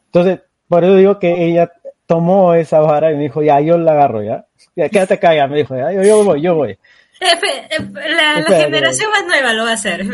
[0.06, 1.70] Entonces, por eso digo que ella
[2.06, 4.46] tomó esa vara y me dijo, ya, yo la agarro, ya.
[4.74, 6.78] Ya, quédate callada, me dijo, ya, yo, yo voy, yo voy.
[7.22, 10.06] La, generación más nueva lo va a hacer.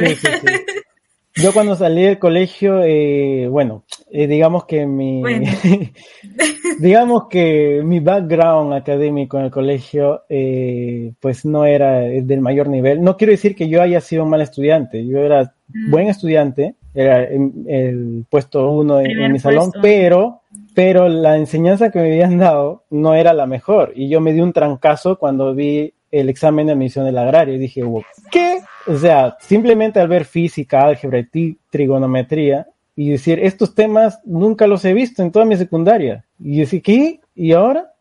[1.36, 5.22] Yo cuando salí del colegio, eh, bueno, eh, digamos que mi,
[6.80, 13.04] digamos que mi background académico en el colegio, eh, pues no era del mayor nivel.
[13.04, 15.91] No quiero decir que yo haya sido un mal estudiante, yo era mm.
[15.91, 20.41] buen estudiante, era el, puesto uno en, mi salón, pero,
[20.74, 24.41] pero la enseñanza que me habían dado no era la mejor y yo me di
[24.41, 27.84] un trancazo cuando vi el examen de admisión del agrario y dije,
[28.32, 28.60] ¿qué?
[28.88, 34.84] O sea, simplemente al ver física, álgebra y trigonometría y decir, estos temas nunca los
[34.86, 36.26] he visto en toda mi secundaria.
[36.39, 37.20] Y decir, ¿qué?
[37.36, 37.93] ¿Y ahora?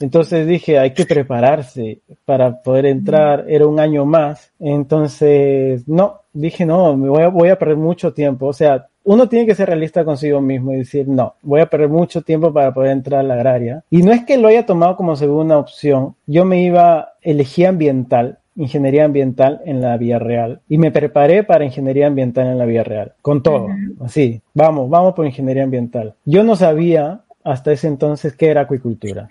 [0.00, 4.52] Entonces dije, hay que prepararse para poder entrar, era un año más.
[4.60, 8.46] Entonces, no, dije, no, me voy a, voy a perder mucho tiempo.
[8.46, 11.88] O sea, uno tiene que ser realista consigo mismo y decir, no, voy a perder
[11.88, 13.82] mucho tiempo para poder entrar a la agraria.
[13.88, 18.36] Y no es que lo haya tomado como segunda opción, yo me iba, elegí ambiental,
[18.54, 22.84] ingeniería ambiental en la vía real y me preparé para ingeniería ambiental en la vía
[22.84, 23.68] real, con todo,
[24.04, 26.12] así, vamos, vamos por ingeniería ambiental.
[26.26, 29.30] Yo no sabía hasta ese entonces qué era acuicultura.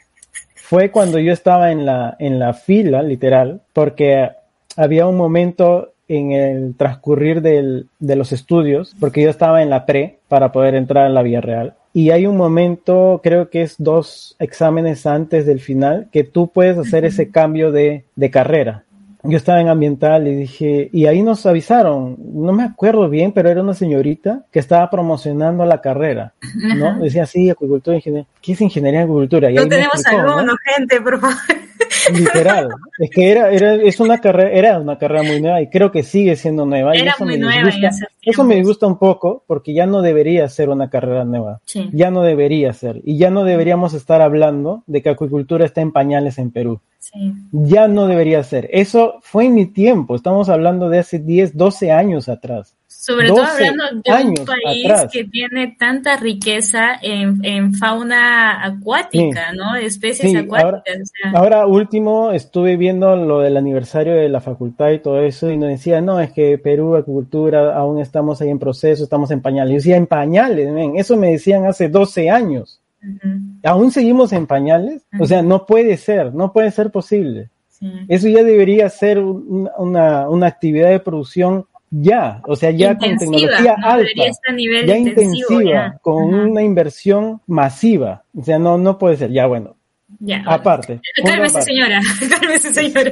[0.56, 4.32] Fue cuando yo estaba en la, en la fila, literal, porque
[4.76, 9.86] había un momento en el transcurrir del, de los estudios, porque yo estaba en la
[9.86, 11.76] pre para poder entrar en la vía real.
[11.94, 16.78] Y hay un momento, creo que es dos exámenes antes del final, que tú puedes
[16.78, 18.84] hacer ese cambio de, de carrera
[19.24, 23.50] yo estaba en ambiental y dije, y ahí nos avisaron, no me acuerdo bien, pero
[23.50, 26.34] era una señorita que estaba promocionando la carrera,
[26.78, 27.00] ¿no?
[27.00, 28.28] Decía, sí, acuicultura, ingeniería.
[28.48, 29.52] ¿Qué es ingeniería en agricultura?
[29.52, 31.36] no tenemos alguno, gente, por favor.
[32.14, 32.70] Literal.
[32.98, 36.02] Es que era, era, es una carrera, era una carrera muy nueva y creo que
[36.02, 36.94] sigue siendo nueva.
[36.94, 37.70] Era eso muy me nueva.
[38.22, 41.60] eso me gusta un poco porque ya no debería ser una carrera nueva.
[41.92, 43.02] Ya no debería ser.
[43.04, 46.80] Y ya no deberíamos estar hablando de que acuicultura está en pañales en Perú.
[47.52, 48.70] Ya no debería ser.
[48.72, 52.77] Eso eso fue en mi tiempo, estamos hablando de hace 10, 12 años atrás.
[52.88, 59.76] Sobre todo hablando de un país que tiene tanta riqueza en, fauna acuática, ¿no?
[59.76, 61.12] Especies acuáticas.
[61.34, 65.70] Ahora, último, estuve viendo lo del aniversario de la facultad y todo eso, y nos
[65.70, 69.72] decía, no, es que Perú, agricultura, aún estamos ahí en proceso, estamos en pañales.
[69.72, 72.82] Yo decía, en pañales, eso me decían hace 12 años.
[73.64, 75.04] ¿Aún seguimos en pañales?
[75.20, 77.50] O sea, no puede ser, no puede ser posible.
[78.08, 83.76] Eso ya debería ser una, una, actividad de producción ya, o sea, ya con tecnología
[83.82, 84.10] alta,
[84.86, 88.24] ya intensiva, con una inversión masiva.
[88.36, 89.32] O sea, no, no puede ser.
[89.32, 89.76] Ya, bueno.
[90.20, 91.02] Ya, aparte.
[91.24, 92.00] Cálmese, señora.
[92.40, 93.12] Cálmese, señora.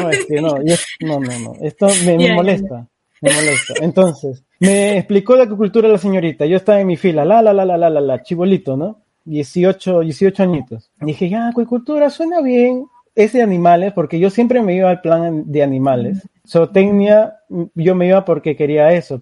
[0.00, 0.58] no, es que no,
[1.00, 1.54] no, no, no.
[1.60, 2.86] Esto me, molesta.
[3.20, 3.74] Me molesta.
[3.80, 6.46] Entonces, me explicó la acuicultura la señorita.
[6.46, 9.02] Yo estaba en mi fila, la, la, la, la, la, la, la, chibolito, ¿no?
[9.24, 10.90] 18, 18 añitos.
[11.00, 12.86] dije, ya, acuicultura suena bien.
[13.14, 16.28] Es de animales, porque yo siempre me iba al plan de animales.
[16.46, 17.36] Zootecnia,
[17.74, 19.20] yo me iba porque quería eso,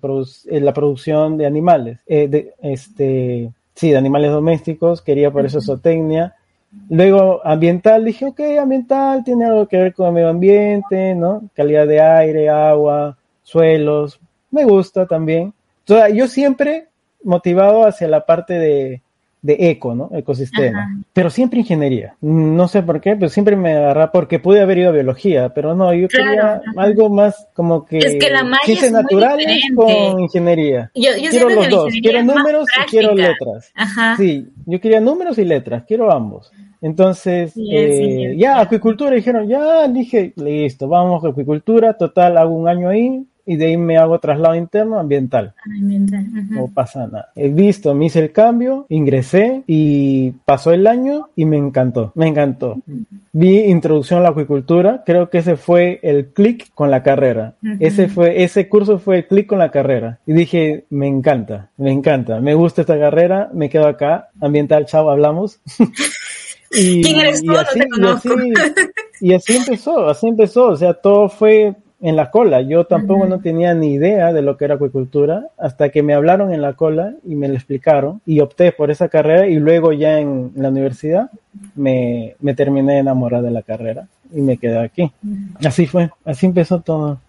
[0.51, 2.01] eh, la producción de animales.
[2.07, 6.35] Eh, de, este, sí, de animales domésticos, quería por eso zootecnia.
[6.89, 11.43] Luego, ambiental, dije, ok, ambiental tiene algo que ver con el medio ambiente, ¿no?
[11.55, 14.19] Calidad de aire, agua, suelos,
[14.51, 15.53] me gusta también.
[15.89, 16.89] O yo siempre
[17.23, 19.03] motivado hacia la parte de,
[19.43, 20.09] de eco, ¿no?
[20.15, 21.03] Ecosistema.
[21.13, 22.15] Pero siempre ingeniería.
[22.21, 25.75] No sé por qué, pero siempre me agarra porque pude haber ido a biología, pero
[25.75, 30.91] no, yo quería algo más como que, es que la ciencias naturales con ingeniería.
[30.95, 33.73] Yo, quiero los dos, quiero números y quiero letras.
[33.75, 34.17] Ajá.
[34.17, 36.53] Sí, yo quería números y letras, quiero ambos.
[36.81, 42.89] Entonces, eh, ya, acuicultura, dijeron, ya, dije, listo, vamos a acuicultura, total, hago un año
[42.89, 45.55] ahí, y de ahí me hago traslado interno ambiental.
[46.51, 47.31] No pasa nada.
[47.35, 52.29] He visto, me hice el cambio, ingresé y pasó el año y me encantó, me
[52.29, 52.81] encantó.
[53.33, 57.55] Vi introducción a la acuicultura, creo que ese fue el clic con la carrera.
[57.81, 60.19] Ese fue, ese curso fue el clic con la carrera.
[60.27, 65.11] Y dije, me encanta, me encanta, me gusta esta carrera, me quedo acá, ambiental, chao,
[65.11, 65.61] hablamos.
[66.71, 67.53] y, ¿Quién eres tú?
[67.53, 68.29] así, no te
[69.21, 72.61] y así empezó, así empezó, o sea, todo fue en la cola.
[72.61, 76.53] Yo tampoco no tenía ni idea de lo que era acuicultura hasta que me hablaron
[76.53, 80.19] en la cola y me lo explicaron y opté por esa carrera y luego ya
[80.19, 81.31] en la universidad
[81.77, 85.13] me, me terminé de enamorar de la carrera y me quedé aquí.
[85.65, 87.21] Así fue, así empezó todo.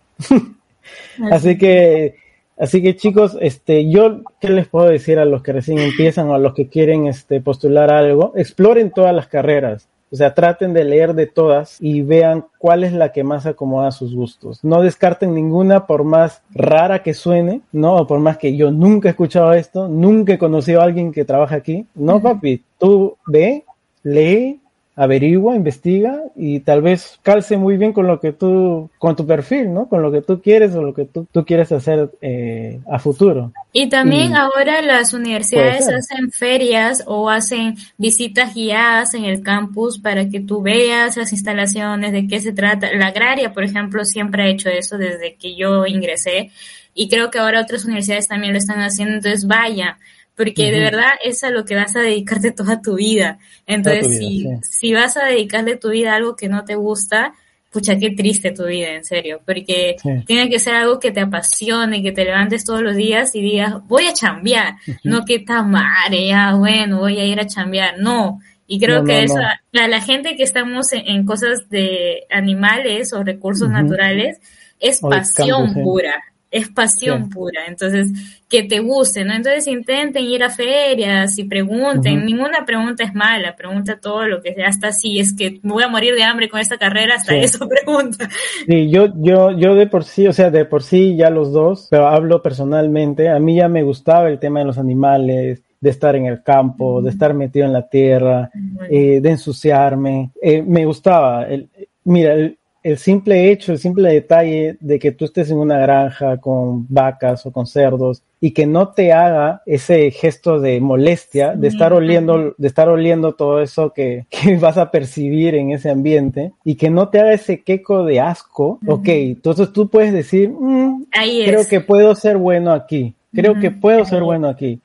[1.32, 2.16] así que,
[2.58, 6.34] así que chicos, este, yo, ¿qué les puedo decir a los que recién empiezan o
[6.34, 8.34] a los que quieren este, postular algo?
[8.36, 12.94] Exploren todas las carreras o sea, traten de leer de todas y vean cuál es
[12.94, 14.64] la que más acomoda a sus gustos.
[14.64, 17.96] No descarten ninguna por más rara que suene, ¿no?
[17.96, 21.26] O por más que yo nunca he escuchado esto, nunca he conocido a alguien que
[21.26, 21.88] trabaja aquí.
[21.96, 23.66] No, papi, tú ve,
[24.04, 24.62] lee,
[24.96, 29.74] averigua, investiga y tal vez calce muy bien con lo que tú, con tu perfil,
[29.74, 29.90] ¿no?
[29.90, 33.52] Con lo que tú quieres o lo que tú, tú quieres hacer eh, a futuro.
[33.72, 40.30] Y también ahora las universidades hacen ferias o hacen visitas guiadas en el campus para
[40.30, 42.94] que tú veas las instalaciones, de qué se trata.
[42.94, 46.52] La agraria, por ejemplo, siempre ha hecho eso desde que yo ingresé
[46.94, 49.98] y creo que ahora otras universidades también lo están haciendo, entonces vaya
[50.36, 53.40] porque de verdad es a lo que vas a dedicarte toda tu vida.
[53.68, 57.34] Entonces, si, si vas a dedicarle tu vida a algo que no te gusta,
[57.74, 59.96] pucha, qué triste tu vida, en serio, porque
[60.28, 63.76] tiene que ser algo que te apasione, que te levantes todos los días y digas,
[63.88, 68.40] voy a chambear, no que madre, ya, bueno, voy a ir a chambear, no.
[68.68, 69.40] Y creo que eso,
[69.72, 74.40] la, la, gente que estamos en, cosas de animales o recursos naturales,
[74.80, 76.16] es pasión pura,
[76.54, 78.10] es pasión pura, entonces
[78.48, 79.34] que te guste, ¿no?
[79.34, 84.54] Entonces intenten ir a ferias y pregunten, ninguna pregunta es mala, pregunta todo lo que
[84.54, 87.36] sea, hasta si es que me voy a morir de hambre con esta carrera, hasta
[87.36, 88.30] eso pregunta.
[88.68, 91.88] Sí, yo, yo, yo de por sí, o sea, de por sí ya los dos,
[91.90, 96.16] pero hablo personalmente, a mí ya me gustaba el tema de los animales, de estar
[96.16, 98.52] en el campo, de estar metido en la tierra,
[98.92, 101.46] eh, de ensuciarme, eh, me gustaba.
[101.48, 101.68] El,
[102.04, 106.38] mira, el, el simple hecho, el simple detalle de que tú estés en una granja
[106.38, 111.70] con vacas o con cerdos y que no te haga ese gesto de molestia, de
[111.70, 114.26] estar oliendo, de estar oliendo todo eso que,
[114.60, 118.80] vas a percibir en ese ambiente y que no te haga ese queco de asco,
[118.86, 121.06] ok, entonces tú puedes decir, mm,
[121.46, 124.82] creo que puedo ser bueno aquí, creo que puedo ser bueno aquí.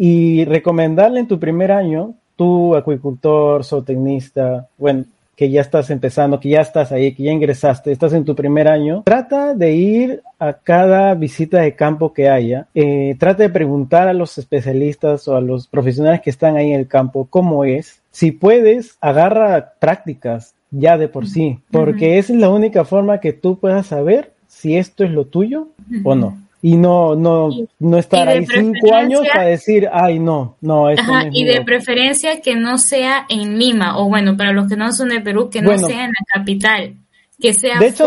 [0.00, 5.06] Y recomendarle en tu primer año, tú, acuicultor, zootecnista, bueno,
[5.38, 8.66] que ya estás empezando, que ya estás ahí, que ya ingresaste, estás en tu primer
[8.66, 14.08] año, trata de ir a cada visita de campo que haya, eh, trata de preguntar
[14.08, 18.02] a los especialistas o a los profesionales que están ahí en el campo cómo es.
[18.10, 23.32] Si puedes, agarra prácticas, ya de por sí, porque esa es la única forma que
[23.32, 25.68] tú puedas saber si esto es lo tuyo
[26.02, 26.36] o no.
[26.60, 31.20] Y no, no, no estar ahí cinco años para decir, ay, no, no, esto no
[31.20, 34.92] es Y de preferencia que no sea en Lima, o bueno, para los que no
[34.92, 36.94] son de Perú, que no sea en la capital,
[37.40, 38.06] que sea De hecho,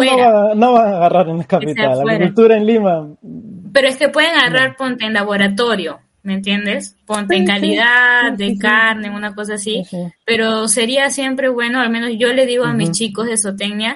[0.55, 3.07] No, va, a agarrar en la capital, la agricultura en Lima.
[3.71, 6.97] Pero es que pueden agarrar, ponte en laboratorio, ¿me entiendes?
[7.05, 9.83] Ponte en calidad de carne, una cosa así.
[10.25, 13.95] Pero sería siempre bueno, al menos yo le digo a mis chicos de zootecnia,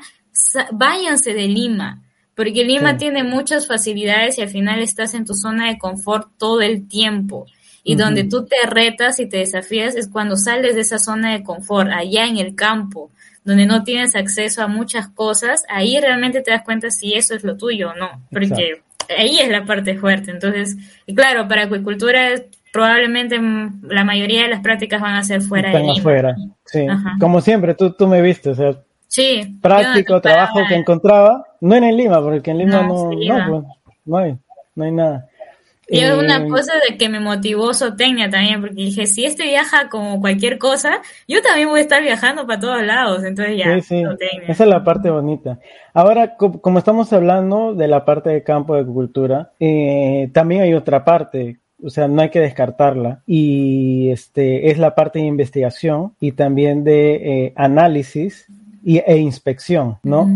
[0.72, 2.05] váyanse de Lima,
[2.36, 6.62] porque Lima tiene muchas facilidades y al final estás en tu zona de confort todo
[6.62, 7.46] el tiempo.
[7.88, 11.44] Y donde tú te retas y te desafías es cuando sales de esa zona de
[11.44, 13.12] confort, allá en el campo,
[13.44, 17.44] donde no tienes acceso a muchas cosas, ahí realmente te das cuenta si eso es
[17.44, 18.24] lo tuyo o no.
[18.32, 18.82] Porque
[19.16, 20.32] ahí es la parte fuerte.
[20.32, 20.76] Entonces,
[21.06, 22.30] y claro, para acuicultura
[22.74, 23.40] probablemente
[23.84, 25.94] la mayoría de las prácticas van a ser fuera de Lima.
[25.94, 26.86] afuera, sí.
[27.22, 28.76] Como siempre, tú, tú me viste, o sea,
[29.08, 33.64] sí, práctico, trabajo que encontraba, no en Lima, porque en Lima no, no, pues,
[34.06, 34.38] no, hay,
[34.76, 35.30] no hay nada.
[35.88, 39.44] Y es una eh, cosa de que me motivó Sotecnia también, porque dije, si este
[39.44, 43.76] viaja como cualquier cosa, yo también voy a estar viajando para todos lados, entonces ya.
[43.76, 44.04] Sí, sí.
[44.48, 45.60] Esa es la parte bonita.
[45.94, 51.06] Ahora, como estamos hablando de la parte de campo de agricultura, eh, también hay otra
[51.06, 56.32] parte, o sea, no hay que descartarla, y este es la parte de investigación y
[56.32, 58.48] también de eh, análisis
[58.86, 60.30] y, e inspección, ¿no?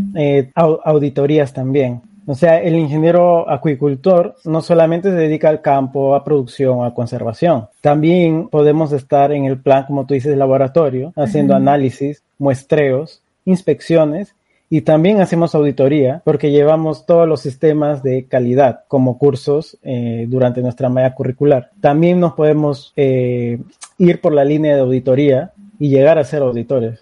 [0.83, 2.01] auditorías también.
[2.29, 7.69] O sea, el ingeniero acuicultor no solamente se dedica al campo, a producción, a conservación.
[7.81, 14.35] También podemos estar en el plan, como tú dices, laboratorio, haciendo análisis, muestreos, inspecciones
[14.69, 20.61] y también hacemos auditoría porque llevamos todos los sistemas de calidad como cursos eh, durante
[20.61, 21.71] nuestra malla curricular.
[21.81, 23.59] También nos podemos eh,
[23.97, 27.01] ir por la línea de auditoría y llegar a ser auditores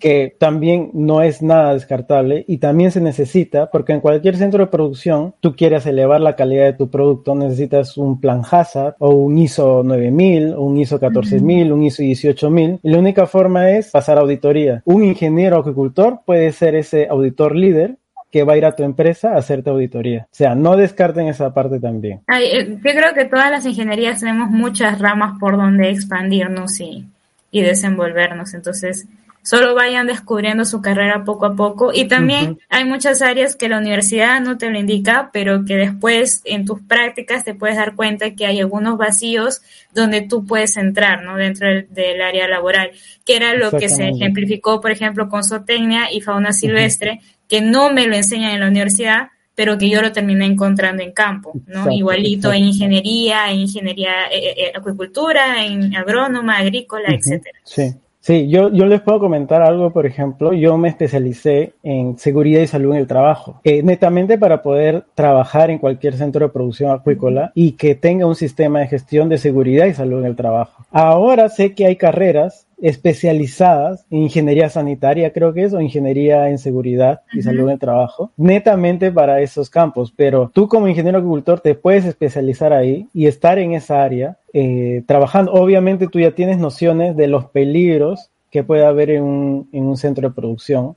[0.00, 4.70] que también no es nada descartable y también se necesita porque en cualquier centro de
[4.70, 9.38] producción tú quieres elevar la calidad de tu producto, necesitas un plan Hazard o un
[9.38, 14.82] ISO 9000, un ISO 14000, un ISO 18000 y la única forma es pasar auditoría.
[14.86, 17.96] Un ingeniero agricultor puede ser ese auditor líder
[18.32, 20.28] que va a ir a tu empresa a hacerte auditoría.
[20.30, 22.20] O sea, no descarten esa parte también.
[22.32, 27.06] Eh, yo creo que todas las ingenierías tenemos muchas ramas por donde expandirnos y,
[27.50, 28.54] y desenvolvernos.
[28.54, 29.06] Entonces,
[29.42, 31.92] solo vayan descubriendo su carrera poco a poco.
[31.92, 36.42] Y también hay muchas áreas que la universidad no te lo indica, pero que después
[36.44, 39.62] en tus prácticas te puedes dar cuenta que hay algunos vacíos
[39.94, 41.36] donde tú puedes entrar, ¿no?
[41.36, 42.90] Dentro del, área laboral,
[43.24, 47.90] que era lo que se ejemplificó, por ejemplo, con zootecnia y fauna silvestre, que no
[47.92, 51.90] me lo enseñan en la universidad, pero que yo lo terminé encontrando en campo, ¿no?
[51.90, 57.58] Igualito en ingeniería, en ingeniería, eh, eh, eh, acuicultura, en agrónoma, agrícola, etcétera.
[57.64, 57.94] Sí.
[58.22, 62.66] Sí, yo, yo les puedo comentar algo, por ejemplo, yo me especialicé en seguridad y
[62.66, 67.50] salud en el trabajo, eh, netamente para poder trabajar en cualquier centro de producción acuícola
[67.54, 70.84] y que tenga un sistema de gestión de seguridad y salud en el trabajo.
[70.90, 76.58] Ahora sé que hay carreras especializadas en ingeniería sanitaria, creo que es, o ingeniería en
[76.58, 80.12] seguridad y salud en el trabajo, netamente para esos campos.
[80.16, 85.02] Pero tú como ingeniero agricultor te puedes especializar ahí y estar en esa área eh,
[85.06, 85.52] trabajando.
[85.52, 89.96] Obviamente tú ya tienes nociones de los peligros que puede haber en un, en un
[89.96, 90.94] centro de producción,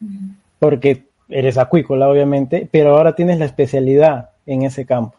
[0.59, 5.15] porque eres acuícola, obviamente, pero ahora tienes la especialidad en ese campo.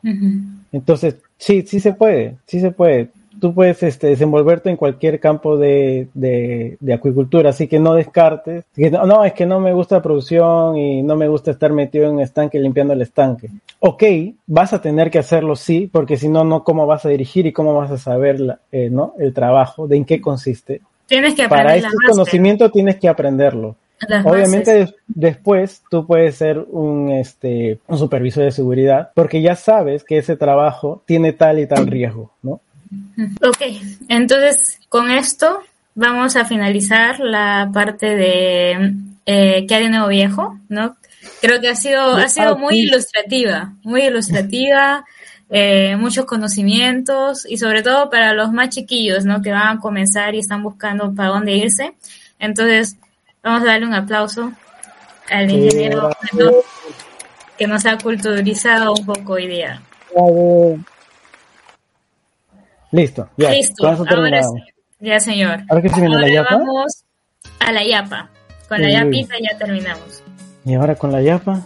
[0.73, 3.11] Entonces, sí, sí se puede, sí se puede
[3.45, 8.65] tú puedes este, desenvolverte en cualquier campo de, de, acuicultura, así que no descartes.
[8.75, 12.13] no, es que no me gusta la producción y no me gusta estar metido en
[12.13, 13.51] un estanque limpiando el estanque.
[13.81, 14.03] Ok,
[14.47, 17.53] vas a tener que hacerlo sí, porque si no, no, ¿cómo vas a dirigir y
[17.53, 19.13] cómo vas a saber eh, ¿no?
[19.19, 20.81] el trabajo, de en qué consiste?
[21.05, 23.77] Tienes que aprender Para este conocimiento tienes que aprenderlo.
[24.25, 30.17] Obviamente después tú puedes ser un, este, un supervisor de seguridad porque ya sabes que
[30.17, 32.63] ese trabajo tiene tal y tal riesgo, ¿no?
[33.43, 33.63] Ok,
[34.09, 35.61] entonces con esto
[35.95, 38.95] vamos a finalizar la parte de
[39.27, 40.59] eh, ¿Qué hay de nuevo viejo?
[40.69, 40.97] ¿no?
[41.41, 45.05] Creo que ha sido, ha sido muy ilustrativa, muy ilustrativa,
[45.51, 49.41] eh, muchos conocimientos y sobre todo para los más chiquillos, ¿no?
[49.41, 51.95] Que van a comenzar y están buscando para dónde irse.
[52.39, 52.97] Entonces,
[53.43, 54.53] vamos a darle un aplauso
[55.31, 56.11] al ingeniero
[57.57, 59.81] que nos ha culturizado un poco hoy día.
[62.95, 63.51] Listo, ya.
[63.51, 64.63] Listo, ahora sí.
[65.01, 65.65] Ya, señor.
[65.69, 66.59] Ahora que se viene la yapa.
[66.59, 67.05] Vamos
[67.59, 68.31] a la yapa.
[68.69, 70.23] Con la yapita ya terminamos.
[70.65, 71.61] Y ahora con la yapa.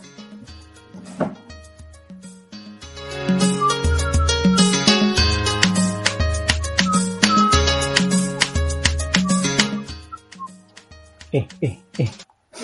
[11.30, 12.08] Eh, eh, eh.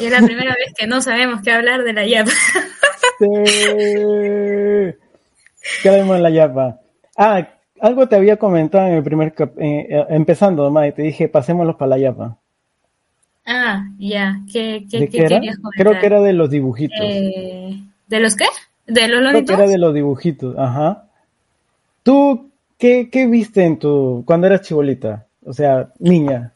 [0.00, 2.30] Y es la primera vez que no sabemos qué hablar de la yapa.
[3.18, 3.26] sí.
[5.82, 6.80] ¿Qué la yapa?
[7.14, 7.46] Ah,
[7.84, 11.90] algo te había comentado en el primer eh, eh, empezando, Mai, te dije, pasémoslos para
[11.90, 12.38] la yapa.
[13.44, 14.40] Ah, ya.
[14.50, 15.86] ¿Qué, qué, qué, querías comentar?
[15.86, 16.98] Creo que era de los dibujitos.
[17.02, 18.46] Eh, ¿De los qué?
[18.86, 21.04] ¿De los Creo que era de los dibujitos, ajá.
[22.02, 25.26] ¿Tú qué, qué viste en tu cuando eras chibolita?
[25.44, 26.52] O sea, niña.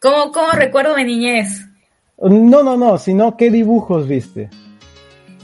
[0.00, 1.66] ¿Cómo, cómo recuerdo mi niñez?
[2.18, 4.48] No, no, no, sino qué dibujos viste.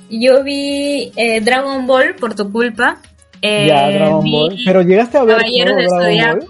[0.08, 2.98] Yo vi eh, Dragon Ball por tu culpa.
[3.42, 4.58] Eh, ya, Dragon Ball.
[4.64, 6.46] Pero llegaste a ver Caballeros Zodiaco.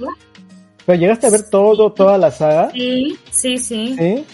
[0.86, 2.70] Pero llegaste a ver todo, toda la saga.
[2.70, 3.94] Sí, sí, sí.
[3.98, 4.24] ¿Sí?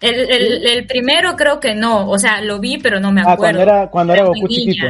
[0.00, 3.34] El, el, el, primero creo que no, o sea, lo vi, pero no me acuerdo.
[3.34, 4.86] Ah, cuando era, cuando era, Goku chiquito.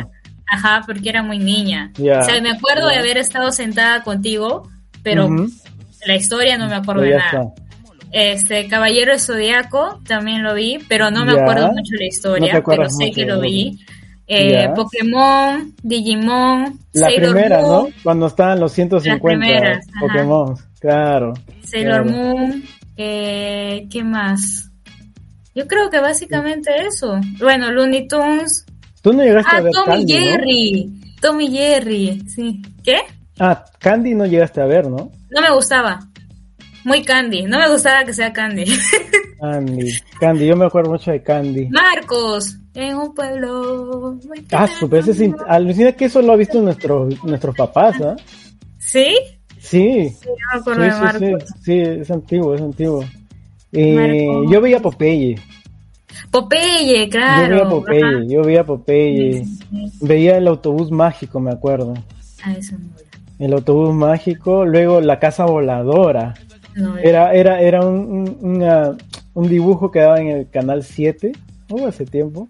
[0.47, 1.93] Ajá, porque era muy niña.
[1.97, 4.69] o sea, me acuerdo de haber estado sentada contigo,
[5.03, 5.29] pero
[6.07, 7.55] la historia no me acuerdo de nada.
[8.13, 12.89] Este, Caballero de Zodíaco también lo vi, pero no me acuerdo mucho la historia, pero
[12.89, 13.81] sé que lo vi.
[14.27, 17.89] Eh, Pokémon, Digimon, la primera, ¿no?
[18.03, 21.35] Cuando estaban los 150 Pokémon, claro.
[21.63, 22.65] Sailor Moon,
[22.97, 24.71] eh, ¿qué más?
[25.55, 27.21] Yo creo que básicamente eso.
[27.39, 28.65] Bueno, Looney Tunes.
[29.03, 30.93] Tú no llegaste a ah, ver Tommy Jerry.
[31.21, 32.63] Tommy Jerry, sí.
[32.83, 33.01] ¿Qué?
[33.39, 35.11] Ah, Candy no llegaste a ver, ¿no?
[35.31, 36.01] No me gustaba.
[36.85, 37.43] Muy Candy.
[37.43, 38.65] No me gustaba que sea Candy.
[39.41, 39.93] Candy.
[40.19, 40.47] Candy.
[40.47, 41.69] Yo me acuerdo mucho de Candy.
[41.69, 42.57] Marcos.
[42.75, 44.19] En un pueblo.
[44.53, 48.17] ah, su vez es alucina que eso lo ha visto nuestro, nuestros papás, ¿ah?
[48.79, 49.15] ¿Sí?
[49.61, 50.11] Sí.
[50.11, 50.29] Sí,
[50.77, 51.45] de Marcos.
[51.63, 53.05] Sí, es antiguo, es antiguo.
[53.73, 55.37] Eh, yo veía Popeye.
[56.31, 57.57] Popeye, claro.
[57.57, 59.45] Yo veía Popeye, yo veía Popeye.
[60.01, 61.95] Veía el autobús mágico, me acuerdo.
[62.43, 66.35] Ah, eso no El autobús mágico, luego la casa voladora.
[67.03, 68.37] era, era, era un,
[69.33, 71.33] un, dibujo que daba en el canal 7,
[71.71, 72.49] hubo hace tiempo.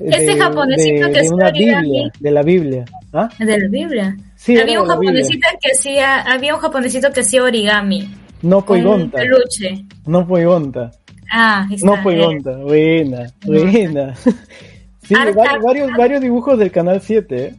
[0.00, 2.84] Ese japonesito que de una Biblia, de la Biblia.
[3.12, 3.28] ¿Ah?
[3.38, 4.16] De la Biblia.
[4.36, 8.08] Sí, había un japonesito que hacía, había un japonesito que hacía origami.
[8.42, 9.18] No fue gonta.
[9.18, 9.84] Peluche.
[10.06, 10.90] No fue gonta.
[11.30, 12.56] Ah, está, No fue gonta.
[12.58, 14.14] Buena, buena.
[15.02, 15.14] sí,
[15.62, 17.54] varios, varios dibujos del canal 7, ¿eh?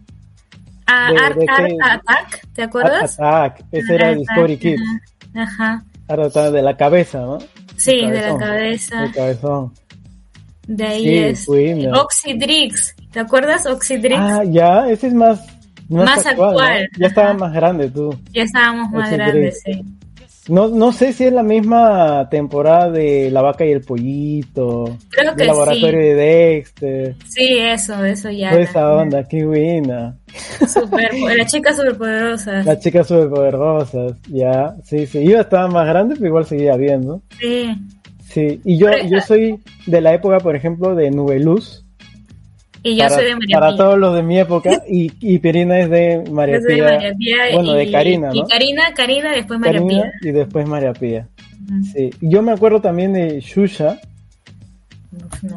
[0.88, 3.20] Ah, Art, Attack, ¿te acuerdas?
[3.20, 4.82] Art Attack, ese era Discovery Kids.
[5.36, 5.84] Ajá.
[6.08, 7.38] Art Attack de la cabeza, ¿no?
[7.76, 9.02] Sí, de la cabeza.
[9.04, 9.74] De cabezón.
[10.70, 11.48] De ahí es.
[11.50, 13.66] Oxydrix, ¿te acuerdas?
[13.66, 14.20] Oxydrix.
[14.20, 15.44] Ah, ya, ese es más.
[15.90, 16.88] Más, actual.
[16.96, 18.16] Ya estaba más grande tú.
[18.32, 19.84] Ya estábamos más grandes, sí.
[20.48, 24.96] No, no sé si es la misma temporada de La Vaca y el Pollito.
[25.10, 27.16] Creo que el laboratorio de Dexter.
[27.28, 28.52] Sí, eso, eso ya.
[28.52, 30.18] Toda esa onda, qué buena.
[30.68, 32.64] Super, la chica superpoderosa.
[32.64, 34.76] La chica superpoderosa, ya.
[34.84, 35.24] Sí, sí.
[35.24, 37.24] Yo estaba más grande, pero igual seguía viendo.
[37.40, 37.76] Sí.
[38.30, 41.84] Sí, y yo, yo soy de la época, por ejemplo, de Nubeluz.
[42.84, 45.90] Y yo soy de María Para todos los de mi época, y, y Pirina es
[45.90, 46.76] de María Pía.
[46.76, 48.36] De María Pía bueno, de Karina, ¿no?
[48.36, 50.14] Y Karina, Karina, después María Pía.
[50.22, 51.28] Y después María Pía.
[51.92, 52.12] Sí.
[52.22, 54.00] Yo me acuerdo también de Xuxa.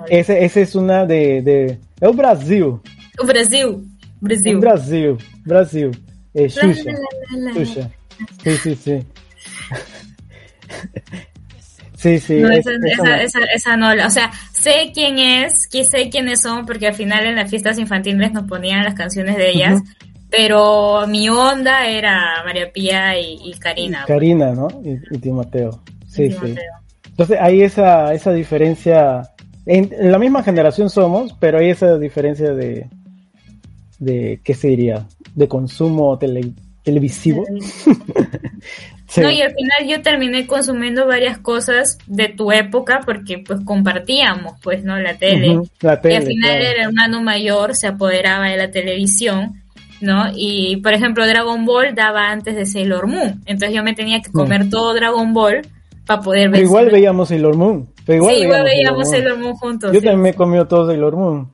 [0.09, 1.79] ese, ese es una de, de...
[2.01, 2.65] Es o Brasil.
[3.19, 3.85] O Brasil.
[4.21, 4.59] Brasil.
[4.59, 5.17] Brasil.
[5.45, 5.91] Brasil.
[6.33, 6.91] Eh, Xuxa.
[7.55, 7.91] Xuxa.
[8.43, 8.99] Sí, sí, sí.
[12.03, 12.35] Sí, sí.
[12.41, 12.73] No, esa,
[13.23, 17.37] esa, esa, no, o sea, sé quién es, sé quiénes son, porque al final en
[17.37, 19.81] las fiestas infantiles nos ponían las canciones de ellas,
[20.29, 24.05] pero mi onda era María Pía y, Karina.
[24.05, 24.67] Karina, ¿no?
[24.83, 25.81] Y, Timoteo.
[26.09, 26.57] Sí, sí.
[27.07, 29.23] Entonces hay esa, esa diferencia,
[29.65, 32.89] en, la misma generación somos, pero hay esa diferencia de,
[34.01, 35.07] de ¿qué se diría?
[35.37, 36.19] De consumo
[36.83, 37.45] televisivo.
[39.21, 44.55] No, y al final yo terminé consumiendo varias cosas de tu época porque pues compartíamos
[44.63, 44.99] pues, ¿no?
[44.99, 45.61] La tele.
[45.81, 49.63] la tele y al final el hermano mayor se apoderaba de la televisión,
[50.01, 50.31] ¿no?
[50.35, 53.43] Y por ejemplo Dragon Ball daba antes de Sailor Moon.
[53.45, 55.61] Entonces yo me tenía que comer todo Dragon Ball
[56.07, 56.61] para poder ver.
[56.61, 57.89] Pero igual veíamos Sailor Moon.
[58.07, 59.93] Pero igual sí, igual veíamos Sailor Moon, juntos.
[59.93, 61.53] Yo también me comió todo Sailor Moon.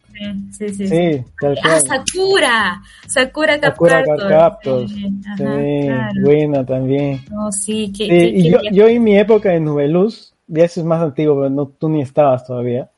[0.51, 1.25] Sí, sí, sí.
[1.62, 2.83] ah, Sakura.
[3.07, 4.89] Sakura Captor.
[4.89, 5.89] Sí,
[6.23, 7.21] buena también.
[7.31, 11.03] No, sí, que, y yo, yo, en mi época en Nubeluz, ya eso es más
[11.03, 12.91] antiguo, pero no, tú ni estabas todavía,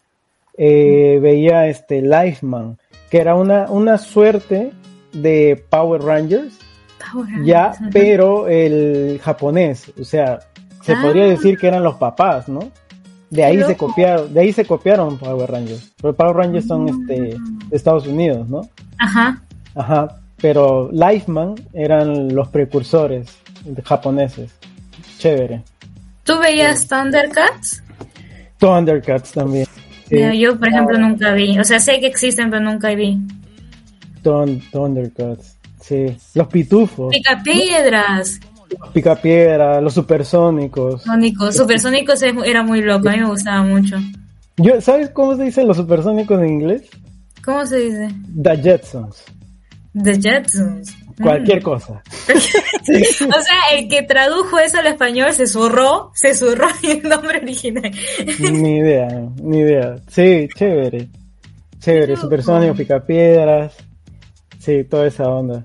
[0.57, 2.79] eh, veía este Lifeman,
[3.11, 4.73] que era una, una suerte
[5.12, 6.59] de Power Rangers,
[7.45, 10.39] ya, pero el japonés, o sea,
[10.83, 11.29] se podría ah.
[11.29, 12.71] decir que eran los papás, ¿no?
[13.31, 15.93] De ahí se copiaron, de ahí se copiaron Power Rangers.
[16.03, 16.89] Pero Power Rangers son mm.
[16.89, 17.39] este de
[17.70, 18.68] Estados Unidos, ¿no?
[18.99, 19.41] Ajá.
[19.74, 20.16] Ajá.
[20.41, 23.39] Pero Lifeman eran los precursores
[23.85, 24.51] japoneses.
[25.18, 25.62] Chévere.
[26.24, 27.83] ¿Tú veías Thundercats?
[28.59, 29.66] Thundercats también.
[30.11, 31.59] Yo, por ejemplo, nunca vi.
[31.59, 33.18] O sea, sé que existen, pero nunca vi.
[34.22, 35.57] Thundercats.
[35.81, 36.16] Sí.
[36.35, 37.14] Los pitufos.
[37.14, 38.41] Picapiedras.
[38.79, 41.03] Los picapiedras, los supersónicos.
[41.03, 41.57] Sónicos.
[41.57, 43.97] Supersónicos era muy loco, a mí me gustaba mucho.
[44.57, 46.83] Yo, ¿Sabes cómo se dicen los supersónicos en inglés?
[47.45, 48.09] ¿Cómo se dice?
[48.43, 49.25] The Jetsons.
[50.03, 50.95] The Jetsons.
[51.21, 51.62] Cualquier mm.
[51.62, 52.03] cosa.
[52.29, 57.91] o sea, el que tradujo eso al español se zurró, se zurró el nombre original.
[58.53, 59.09] ni idea,
[59.43, 59.97] ni idea.
[60.09, 61.09] Sí, chévere.
[61.79, 63.75] Chévere, Supersónico, Picapiedras.
[64.59, 65.64] Sí, toda esa onda.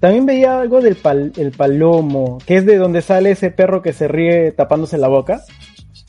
[0.00, 0.96] También veía algo del
[1.36, 5.42] el palomo, que es de donde sale ese perro que se ríe tapándose la boca.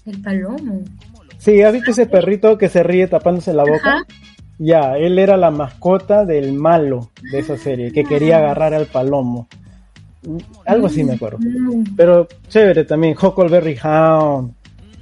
[0.05, 0.81] El palomo.
[1.37, 4.05] Sí, ¿has visto ese perrito que se ríe tapándose la boca?
[4.57, 8.39] Ya, él era la mascota del malo de esa serie, que quería ah.
[8.39, 9.47] agarrar al palomo.
[10.65, 11.39] Algo así me acuerdo.
[11.39, 11.95] Mm.
[11.97, 14.53] Pero chévere también, Huckleberry Hound,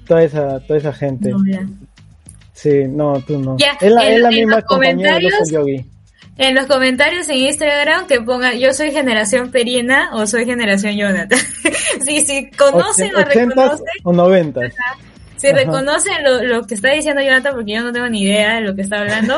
[0.07, 1.31] toda esa, toda esa gente.
[2.53, 3.57] sí, no, tú no.
[3.57, 5.85] es la, misma compañera de Yogi.
[6.39, 11.37] En los comentarios en Instagram que pongan yo soy generación Perina o soy generación Jonathan.
[12.01, 13.85] si, si conocen o reconocen.
[14.03, 14.61] O 90.
[15.35, 18.61] Si reconocen lo, lo, que está diciendo Jonathan, porque yo no tengo ni idea de
[18.61, 19.37] lo que está hablando,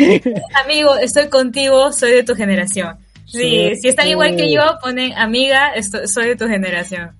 [0.64, 2.96] amigo, estoy contigo, soy de tu generación.
[3.26, 5.72] Sí, si están igual que yo, ponen amiga,
[6.04, 7.10] soy de tu generación.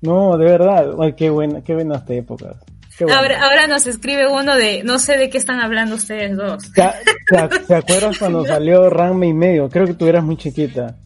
[0.00, 2.56] No, de verdad, qué buena, qué buenas épocas.
[3.04, 6.72] Ahora, ahora nos escribe uno de, no sé de qué están hablando ustedes dos.
[6.72, 9.68] ¿Te, acuerdas cuando salió Ranma y medio?
[9.68, 10.96] Creo que tú eras muy chiquita,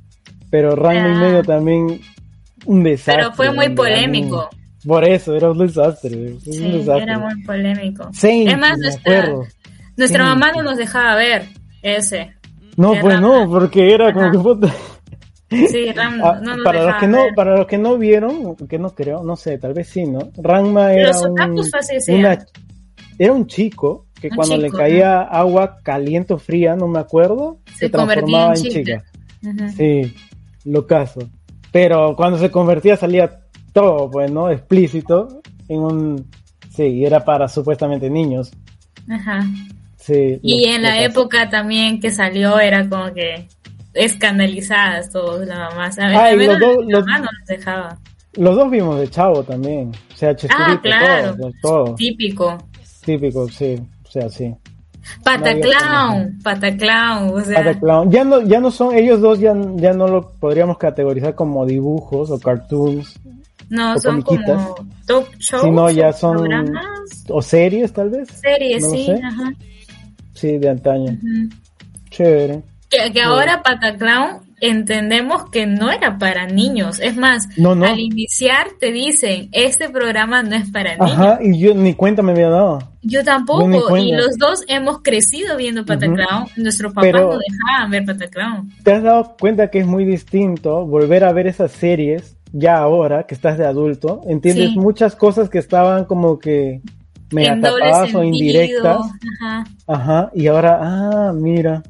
[0.51, 1.43] pero Ranma y medio ah.
[1.43, 2.01] también
[2.67, 3.15] un desastre.
[3.17, 4.49] Pero fue muy polémico.
[4.87, 6.37] Por eso, era un desastre.
[6.41, 8.09] sí, era muy polémico.
[8.13, 9.35] es más, nuestra,
[9.97, 11.49] nuestra mamá no nos dejaba ver
[11.83, 12.35] ese.
[12.77, 14.75] No, pues no, porque era como que puta.
[15.51, 19.25] Sí, ah, no para los que no, para los que no vieron, que no creo,
[19.25, 20.31] no sé, tal vez sí, ¿no?
[20.37, 21.35] Ranma era un,
[23.19, 27.89] era un chico que cuando le caía agua caliente o fría, no me acuerdo, se,
[27.89, 29.05] transformaba en chica.
[29.77, 30.15] Sí,
[30.65, 31.21] lo caso.
[31.73, 33.41] Pero cuando se convertía salía
[33.73, 34.51] todo, pues, ¿no?
[34.51, 36.31] Explícito en un...
[36.75, 38.53] Sí, era para supuestamente niños.
[39.09, 39.45] Ajá.
[39.97, 40.39] Sí.
[40.43, 43.49] Y en la época también que salió era como que
[43.95, 45.93] escandalizadas todos, la mamá.
[45.93, 46.47] ¿sabes?
[46.47, 47.99] los dos, los, no dejaba.
[48.35, 49.93] Los dos vimos de Chavo también.
[50.13, 51.37] O sea, ah, claro.
[51.63, 52.57] Todo, Típico.
[53.05, 53.77] Típico, sí.
[54.07, 54.55] O sea, sí.
[55.25, 57.59] Pataclown, Pataclown, o sea.
[57.59, 58.11] Pataclown.
[58.11, 62.31] Ya no, ya no son, ellos dos ya, ya no lo podríamos categorizar como dibujos
[62.31, 63.19] o cartoons.
[63.69, 64.75] No, son como
[65.07, 65.63] top shows.
[65.63, 66.49] Sino ya son.
[67.29, 68.29] O series, tal vez.
[68.29, 69.53] Series, sí, ajá.
[70.35, 71.19] Sí, de antaño.
[72.11, 72.63] Chévere.
[72.91, 77.01] Que, que ahora Pataclown entendemos que no era para niños.
[77.01, 81.13] Es más, al iniciar te dicen, este programa no es para niños.
[81.13, 82.81] Ajá, y yo ni cuenta me había dado.
[83.03, 86.49] Yo tampoco, y los dos hemos crecido viendo Pataclown.
[86.57, 88.71] Nuestros papás no dejaban ver Pataclown.
[88.85, 93.25] ¿Te has dado cuenta que es muy distinto volver a ver esas series ya ahora
[93.25, 96.81] que estás de adulto, entiendes muchas cosas que estaban como que
[97.31, 98.99] me o indirectas.
[99.41, 99.65] Ajá.
[99.87, 100.31] Ajá.
[100.35, 101.83] Y ahora, ah, mira,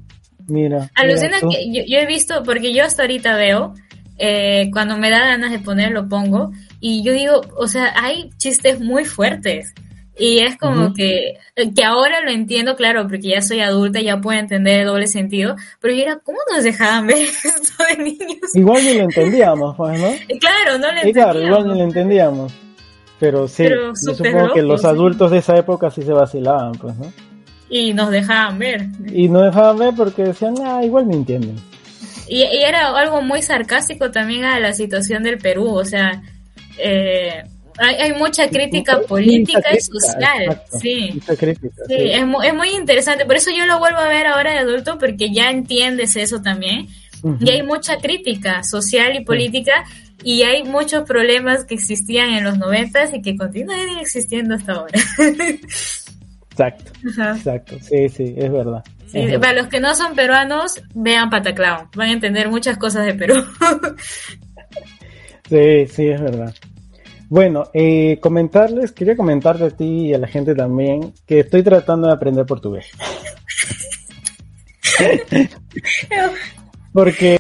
[0.51, 0.91] mira.
[0.95, 3.75] Alucina que yo, he visto, porque yo hasta ahorita veo,
[4.19, 6.53] eh, cuando me da ganas de poner, lo pongo.
[6.81, 9.75] Y yo digo, o sea, hay chistes muy fuertes.
[10.19, 14.39] Y es como que, que ahora lo entiendo, claro, porque ya soy adulta, ya puedo
[14.39, 18.55] entender el doble sentido, pero yo era, ¿cómo nos dejaban ver esto de niños?
[18.55, 20.09] Igual ni lo entendíamos, pues, ¿no?
[20.41, 21.33] Claro, no lo entendíamos.
[21.33, 22.53] Claro, igual ni lo entendíamos.
[23.19, 27.11] Pero sí, yo supongo que los adultos de esa época sí se vacilaban, pues, ¿no?
[27.71, 28.87] Y nos dejaban ver.
[29.13, 31.57] Y nos dejaban ver porque decían, ah, igual me entienden.
[32.29, 36.23] Y, y era algo muy sarcástico también a la situación del Perú, o sea,
[36.79, 37.43] eh,
[37.81, 40.63] hay, mucha crítica política y social.
[40.81, 41.21] sí,
[41.89, 43.25] Es, muy, es, muy interesante.
[43.25, 46.89] Por eso yo lo vuelvo a ver ahora de adulto, porque ya entiendes eso también.
[47.41, 49.85] Y hay mucha crítica social y política.
[50.23, 55.01] Y hay muchos problemas que existían en los noventas y que continúan existiendo hasta ahora.
[56.51, 57.77] exacto, exacto.
[57.81, 58.83] Sí, sí, es verdad.
[59.41, 61.89] Para los que no son peruanos, vean Pataclown.
[61.95, 63.35] Van a entender muchas cosas de Perú.
[65.49, 66.55] sí, sí, es verdad.
[67.29, 72.09] Bueno, eh, comentarles, quería comentarte a ti y a la gente también que estoy tratando
[72.09, 72.91] de aprender portugués.
[76.93, 77.39] Porque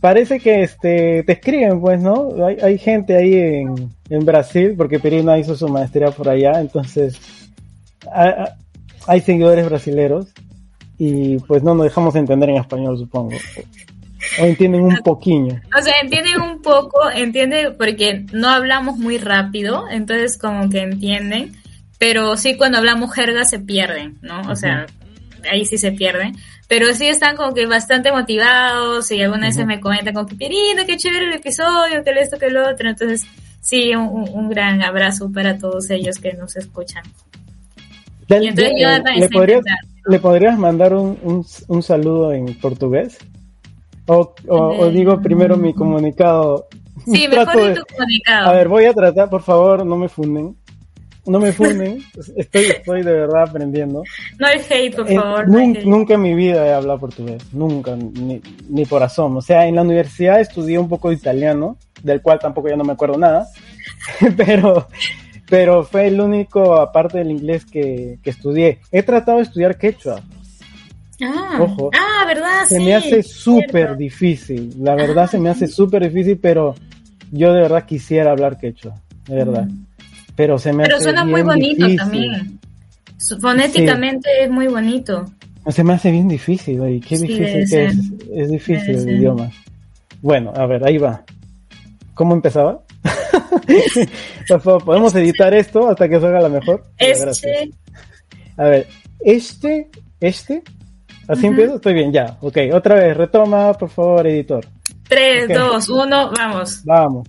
[0.00, 2.28] parece que este te escriben, pues, ¿no?
[2.62, 7.18] Hay, gente ahí en, en, Brasil, porque Perina hizo su maestría por allá, entonces
[9.06, 10.26] hay seguidores brasileros
[10.98, 13.36] y pues no nos dejamos entender en español, supongo.
[14.40, 15.60] O entienden un poquillo.
[15.78, 21.52] O sea, entienden un poco, entienden porque no hablamos muy rápido, entonces como que entienden.
[21.98, 24.40] pero sí cuando hablamos jerga se pierden, ¿no?
[24.50, 24.86] O sea,
[25.50, 26.34] ahí sí se pierden.
[26.68, 30.84] Pero sí están como que bastante motivados y algunas veces me comentan como que, Pierina,
[30.84, 32.88] qué chévere el episodio, que esto, que lo otro.
[32.88, 33.24] Entonces,
[33.60, 37.04] sí, un, gran abrazo para todos ellos que nos escuchan.
[38.28, 39.62] Y entonces yo eh, ¿le, podrías,
[40.06, 43.18] ¿Le podrías mandar un, un, saludo en portugués?
[44.06, 46.66] O, o, digo primero mi comunicado.
[47.04, 48.48] Sí, mejor tu comunicado.
[48.48, 50.56] A ver, voy a tratar, por favor, no me funden
[51.26, 52.02] no me funden,
[52.36, 54.02] estoy, estoy de verdad aprendiendo.
[54.38, 55.48] No hay hate, por favor.
[55.48, 59.40] nunca, en mi vida he hablado portugués, nunca, ni, ni por asomo.
[59.40, 62.84] O sea, en la universidad estudié un poco de italiano, del cual tampoco ya no
[62.84, 63.46] me acuerdo nada,
[64.36, 64.86] pero,
[65.48, 68.80] pero fue el único, aparte del inglés, que, que estudié.
[68.90, 70.22] He tratado de estudiar quechua.
[71.22, 76.02] Ah, Ojo, ah, verdad, se me hace súper difícil, la verdad se me hace súper
[76.02, 76.74] difícil, pero
[77.32, 78.94] yo de verdad quisiera hablar quechua,
[79.26, 79.64] de verdad.
[79.64, 79.86] Mm.
[80.34, 82.60] Pero se me Pero suena muy bonito también.
[83.40, 85.24] Fonéticamente es muy bonito.
[85.68, 87.96] Se me hace bien difícil, oye, qué difícil que es.
[88.32, 89.50] Es difícil el idioma.
[90.20, 91.24] Bueno, a ver, ahí va.
[92.14, 92.82] ¿Cómo empezaba?
[94.84, 96.82] ¿podemos editar esto hasta que salga la mejor?
[96.98, 97.70] Este.
[98.56, 98.86] A ver,
[99.20, 99.88] este,
[100.20, 100.62] este.
[101.28, 101.76] ¿Así empiezo?
[101.76, 102.36] Estoy bien, ya.
[102.40, 104.64] Ok, otra vez, retoma, por favor, editor.
[105.08, 106.82] 3, 2, 1, vamos.
[106.84, 107.28] Vamos.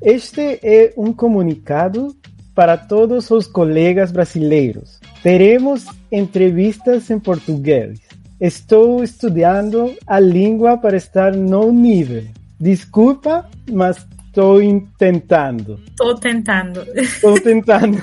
[0.00, 2.14] Este es un comunicado
[2.54, 5.00] para todos os colegas brasileiros.
[5.22, 8.00] Teremos entrevistas em português.
[8.40, 12.24] Estou estudando a língua para estar no nível.
[12.58, 14.60] Desculpa, mas estou
[14.98, 15.80] tentando.
[15.88, 16.82] Estou tentando.
[16.94, 18.02] Estou tentando.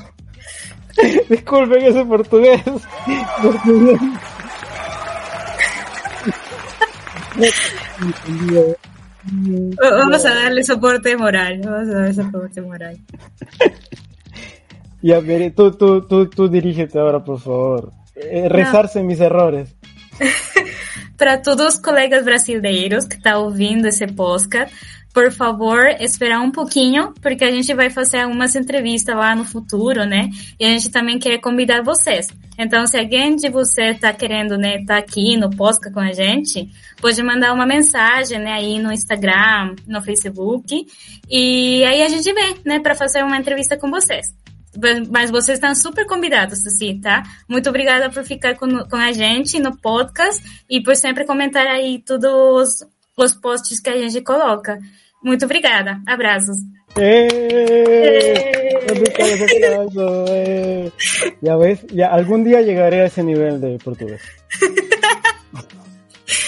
[1.29, 2.61] Disculpen ese portugués.
[3.41, 3.99] portugués.
[9.79, 11.61] Vamos a darle soporte moral.
[11.63, 12.97] Vamos a darle soporte moral.
[15.01, 17.91] Ya, mire, tú, tú, tú, tú dirígete ahora, por favor.
[18.15, 19.75] Eh, rezarse mis errores.
[21.17, 24.73] Para todos os colegas brasileiros que estão ouvindo esse podcast,
[25.13, 30.05] por favor, esperar um pouquinho, porque a gente vai fazer algumas entrevistas lá no futuro,
[30.05, 30.29] né?
[30.59, 32.27] E a gente também quer convidar vocês.
[32.57, 36.67] Então, se alguém de você está querendo, né, tá aqui no podcast com a gente,
[36.99, 40.85] pode mandar uma mensagem, né, aí no Instagram, no Facebook,
[41.29, 44.25] e aí a gente vem, né, para fazer uma entrevista com vocês.
[45.11, 47.21] Mas vocês estão super convidados, assim, tá?
[47.47, 52.01] Muito obrigada por ficar com, com a gente no podcast e por sempre comentar aí
[52.03, 52.83] todos
[53.15, 54.79] os posts que a gente coloca.
[55.23, 56.01] Muito obrigada.
[56.05, 56.57] Abraços.
[56.97, 57.27] ¡Eh!
[57.31, 58.73] ¡Eh!
[61.41, 64.21] Ya ves, ya algún día llegaré a ese nivel de portugués.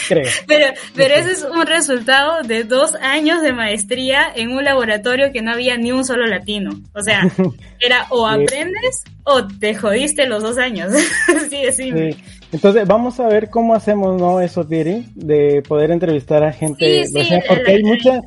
[0.09, 5.41] Pero, pero ese es un resultado de dos años de maestría en un laboratorio que
[5.41, 6.72] no había ni un solo latino.
[6.93, 7.28] O sea,
[7.80, 10.93] era o aprendes o te jodiste los dos años.
[11.49, 11.91] sí, sí.
[12.56, 14.39] Entonces, vamos a ver cómo hacemos, ¿no?
[14.39, 17.03] Eso, Tiri, de poder entrevistar a gente.
[17.49, 18.22] porque hay mucha,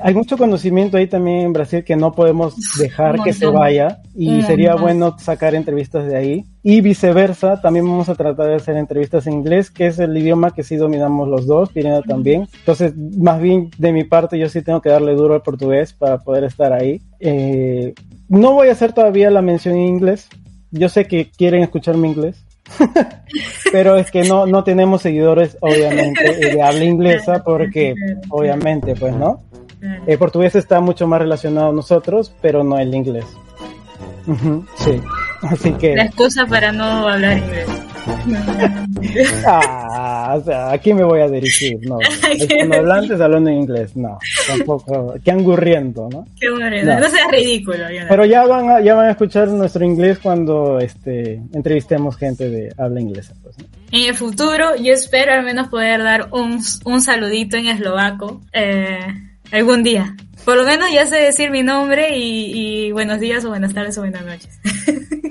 [0.00, 4.40] hay mucho conocimiento ahí también en Brasil que no podemos dejar que se vaya y
[4.42, 6.44] sería bueno sacar entrevistas de ahí.
[6.62, 10.54] Y viceversa, también vamos a tratar de hacer entrevistas en inglés, que es el idioma
[10.54, 12.48] que sí dominamos los dos, Pirina también.
[12.58, 16.16] Entonces, más bien de mi parte, yo sí tengo que darle duro al portugués para
[16.16, 17.02] poder estar ahí.
[17.20, 17.92] Eh,
[18.30, 20.28] no voy a hacer todavía la mención en inglés.
[20.70, 22.45] Yo sé que quieren escuchar mi inglés.
[23.72, 27.94] pero es que no, no tenemos seguidores, obviamente, de habla inglesa, porque,
[28.28, 29.42] obviamente, pues, ¿no?
[30.06, 33.26] El portugués está mucho más relacionado a nosotros, pero no el inglés.
[34.76, 35.00] sí,
[35.42, 35.94] así que...
[35.94, 37.68] La excusa para no hablar inglés.
[39.46, 41.98] ah, o sea, aquí me voy a dirigir, no.
[42.74, 45.14] hablantes hablando en inglés, no, tampoco.
[45.24, 46.26] Qué angurriento, ¿no?
[46.38, 47.84] Qué angurriento, no, sea ridículo.
[48.08, 52.72] Pero ya van, a, ya van a escuchar nuestro inglés cuando este, entrevistemos gente de
[52.78, 53.34] habla inglesa.
[53.42, 53.56] Pues,
[53.92, 58.40] En el futuro, yo espero al menos poder dar un, un saludito en eslovaco.
[58.52, 58.98] Eh,
[59.52, 60.16] Algún día.
[60.44, 64.00] Por lo menos ya sé decir mi nombre y, buenos días o buenas tardes o
[64.00, 64.60] buenas noches.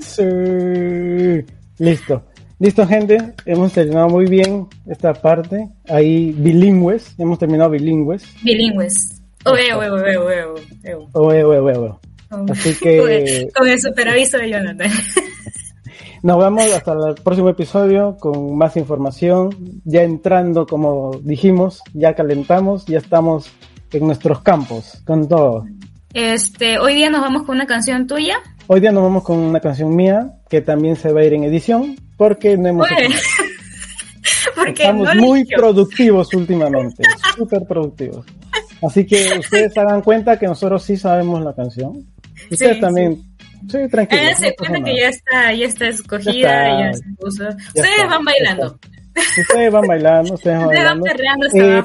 [0.00, 1.44] sí.
[1.78, 2.24] Listo.
[2.58, 3.34] Listo, gente.
[3.44, 5.68] Hemos terminado muy bien esta parte.
[5.88, 7.14] Ahí bilingües.
[7.18, 8.24] Hemos terminado bilingües.
[8.42, 9.20] Bilingües.
[9.44, 10.44] Oe, oe, oe, oe,
[11.12, 11.42] oe.
[11.44, 11.98] Oe,
[12.50, 13.48] Así que...
[13.54, 14.90] Con el superaviso de Jonathan.
[16.22, 19.50] Nos vemos hasta el próximo episodio con más información.
[19.84, 23.50] Ya entrando, como dijimos, ya calentamos, ya estamos
[23.92, 25.66] en nuestros campos, con todo.
[26.14, 28.38] Este, hoy día nos vamos con una canción tuya.
[28.66, 31.44] Hoy día nos vamos con una canción mía que también se va a ir en
[31.44, 32.88] edición porque no hemos.
[34.54, 37.02] porque Estamos muy productivos últimamente,
[37.36, 38.26] súper productivos.
[38.82, 42.06] Así que ustedes se dan cuenta que nosotros sí sabemos la canción.
[42.50, 43.22] Ustedes también
[43.68, 44.22] Sí, tranquilo.
[44.38, 47.48] se cuenta que ya está, ya está escogida, ya, se puso.
[47.48, 48.78] ustedes van bailando.
[49.40, 51.46] Ustedes van bailando, ustedes van bailando.
[51.54, 51.82] Eh,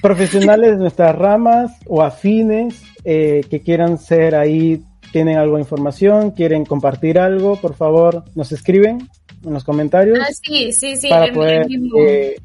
[0.00, 6.32] profesionales de nuestras ramas o afines eh, que quieran ser ahí, tienen algo de información,
[6.32, 9.08] quieren compartir algo, por favor, nos escriben
[9.44, 10.18] en los comentarios.
[10.20, 11.08] Ah, sí, sí, sí.
[11.08, 11.66] Para poder
[11.98, 12.36] eh,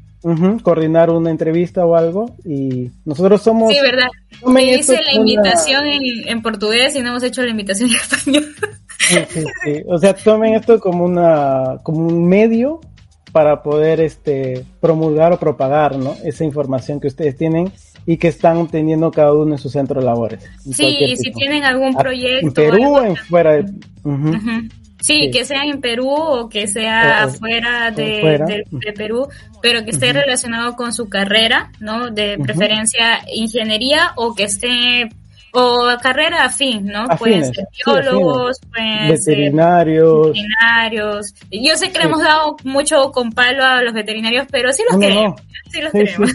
[0.62, 2.34] coordinar una entrevista o algo.
[2.44, 3.72] Y nosotros somos...
[3.72, 4.08] Sí, verdad.
[4.46, 8.54] Me hice la invitación en, en, portugués y no hemos hecho la invitación en español.
[8.98, 9.82] Sí, sí, sí.
[9.86, 12.80] O sea, tomen esto como una como un medio
[13.32, 16.16] para poder este promulgar o propagar ¿no?
[16.24, 17.72] esa información que ustedes tienen
[18.06, 20.42] y que están teniendo cada uno en sus centros de labores.
[20.72, 22.46] Sí, y si tienen algún proyecto.
[22.46, 23.70] En Perú o en fuera de...
[25.00, 28.64] Sí, que sea en Perú o que sea afuera de,
[28.96, 29.28] Perú,
[29.62, 32.10] pero que esté relacionado con su carrera, ¿no?
[32.10, 35.08] De preferencia ingeniería o que esté
[35.52, 37.06] o carrera afín, ¿no?
[37.18, 40.26] pueden ser biólogos, pueden veterinarios.
[40.26, 41.34] ser veterinarios.
[41.50, 45.00] Yo sé que le hemos dado mucho con palo a los veterinarios, pero sí los
[45.00, 45.40] queremos.
[45.70, 46.32] Sí los queremos.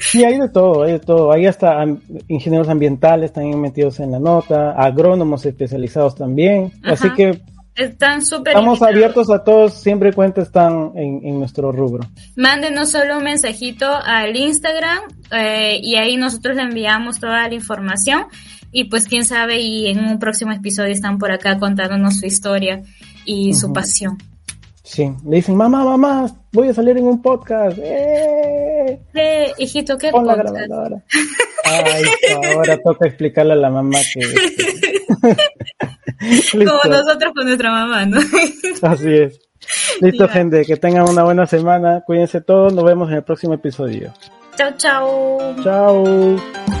[0.00, 1.32] Sí, hay de todo, hay de todo.
[1.32, 1.84] Hay hasta
[2.28, 6.72] ingenieros ambientales también metidos en la nota, agrónomos especializados también.
[6.82, 7.40] Así que
[7.74, 8.54] están súper.
[8.54, 12.08] Estamos abiertos a todos, siempre cuenta están en, nuestro rubro.
[12.36, 15.00] Mándenos solo un mensajito al Instagram
[15.32, 18.26] eh, y ahí nosotros le enviamos toda la información.
[18.72, 22.82] Y pues quién sabe, y en un próximo episodio están por acá contándonos su historia
[23.24, 24.16] y su pasión.
[24.84, 27.78] Sí, le dicen, mamá, mamá, voy a salir en un podcast.
[27.78, 29.00] ¡Eh!
[29.14, 30.50] eh hijito, ¿qué Pon podcast?
[30.50, 31.04] la grabadora.
[31.64, 32.04] Ay,
[32.54, 34.20] ahora toca explicarle a la mamá que...
[36.52, 38.18] Como nosotros con nuestra mamá, ¿no?
[38.82, 39.40] Así es.
[40.00, 42.02] Listo, gente, que tengan una buena semana.
[42.06, 42.72] Cuídense todos.
[42.72, 44.12] Nos vemos en el próximo episodio.
[44.56, 45.56] Chao, chao.
[45.62, 46.79] Chao.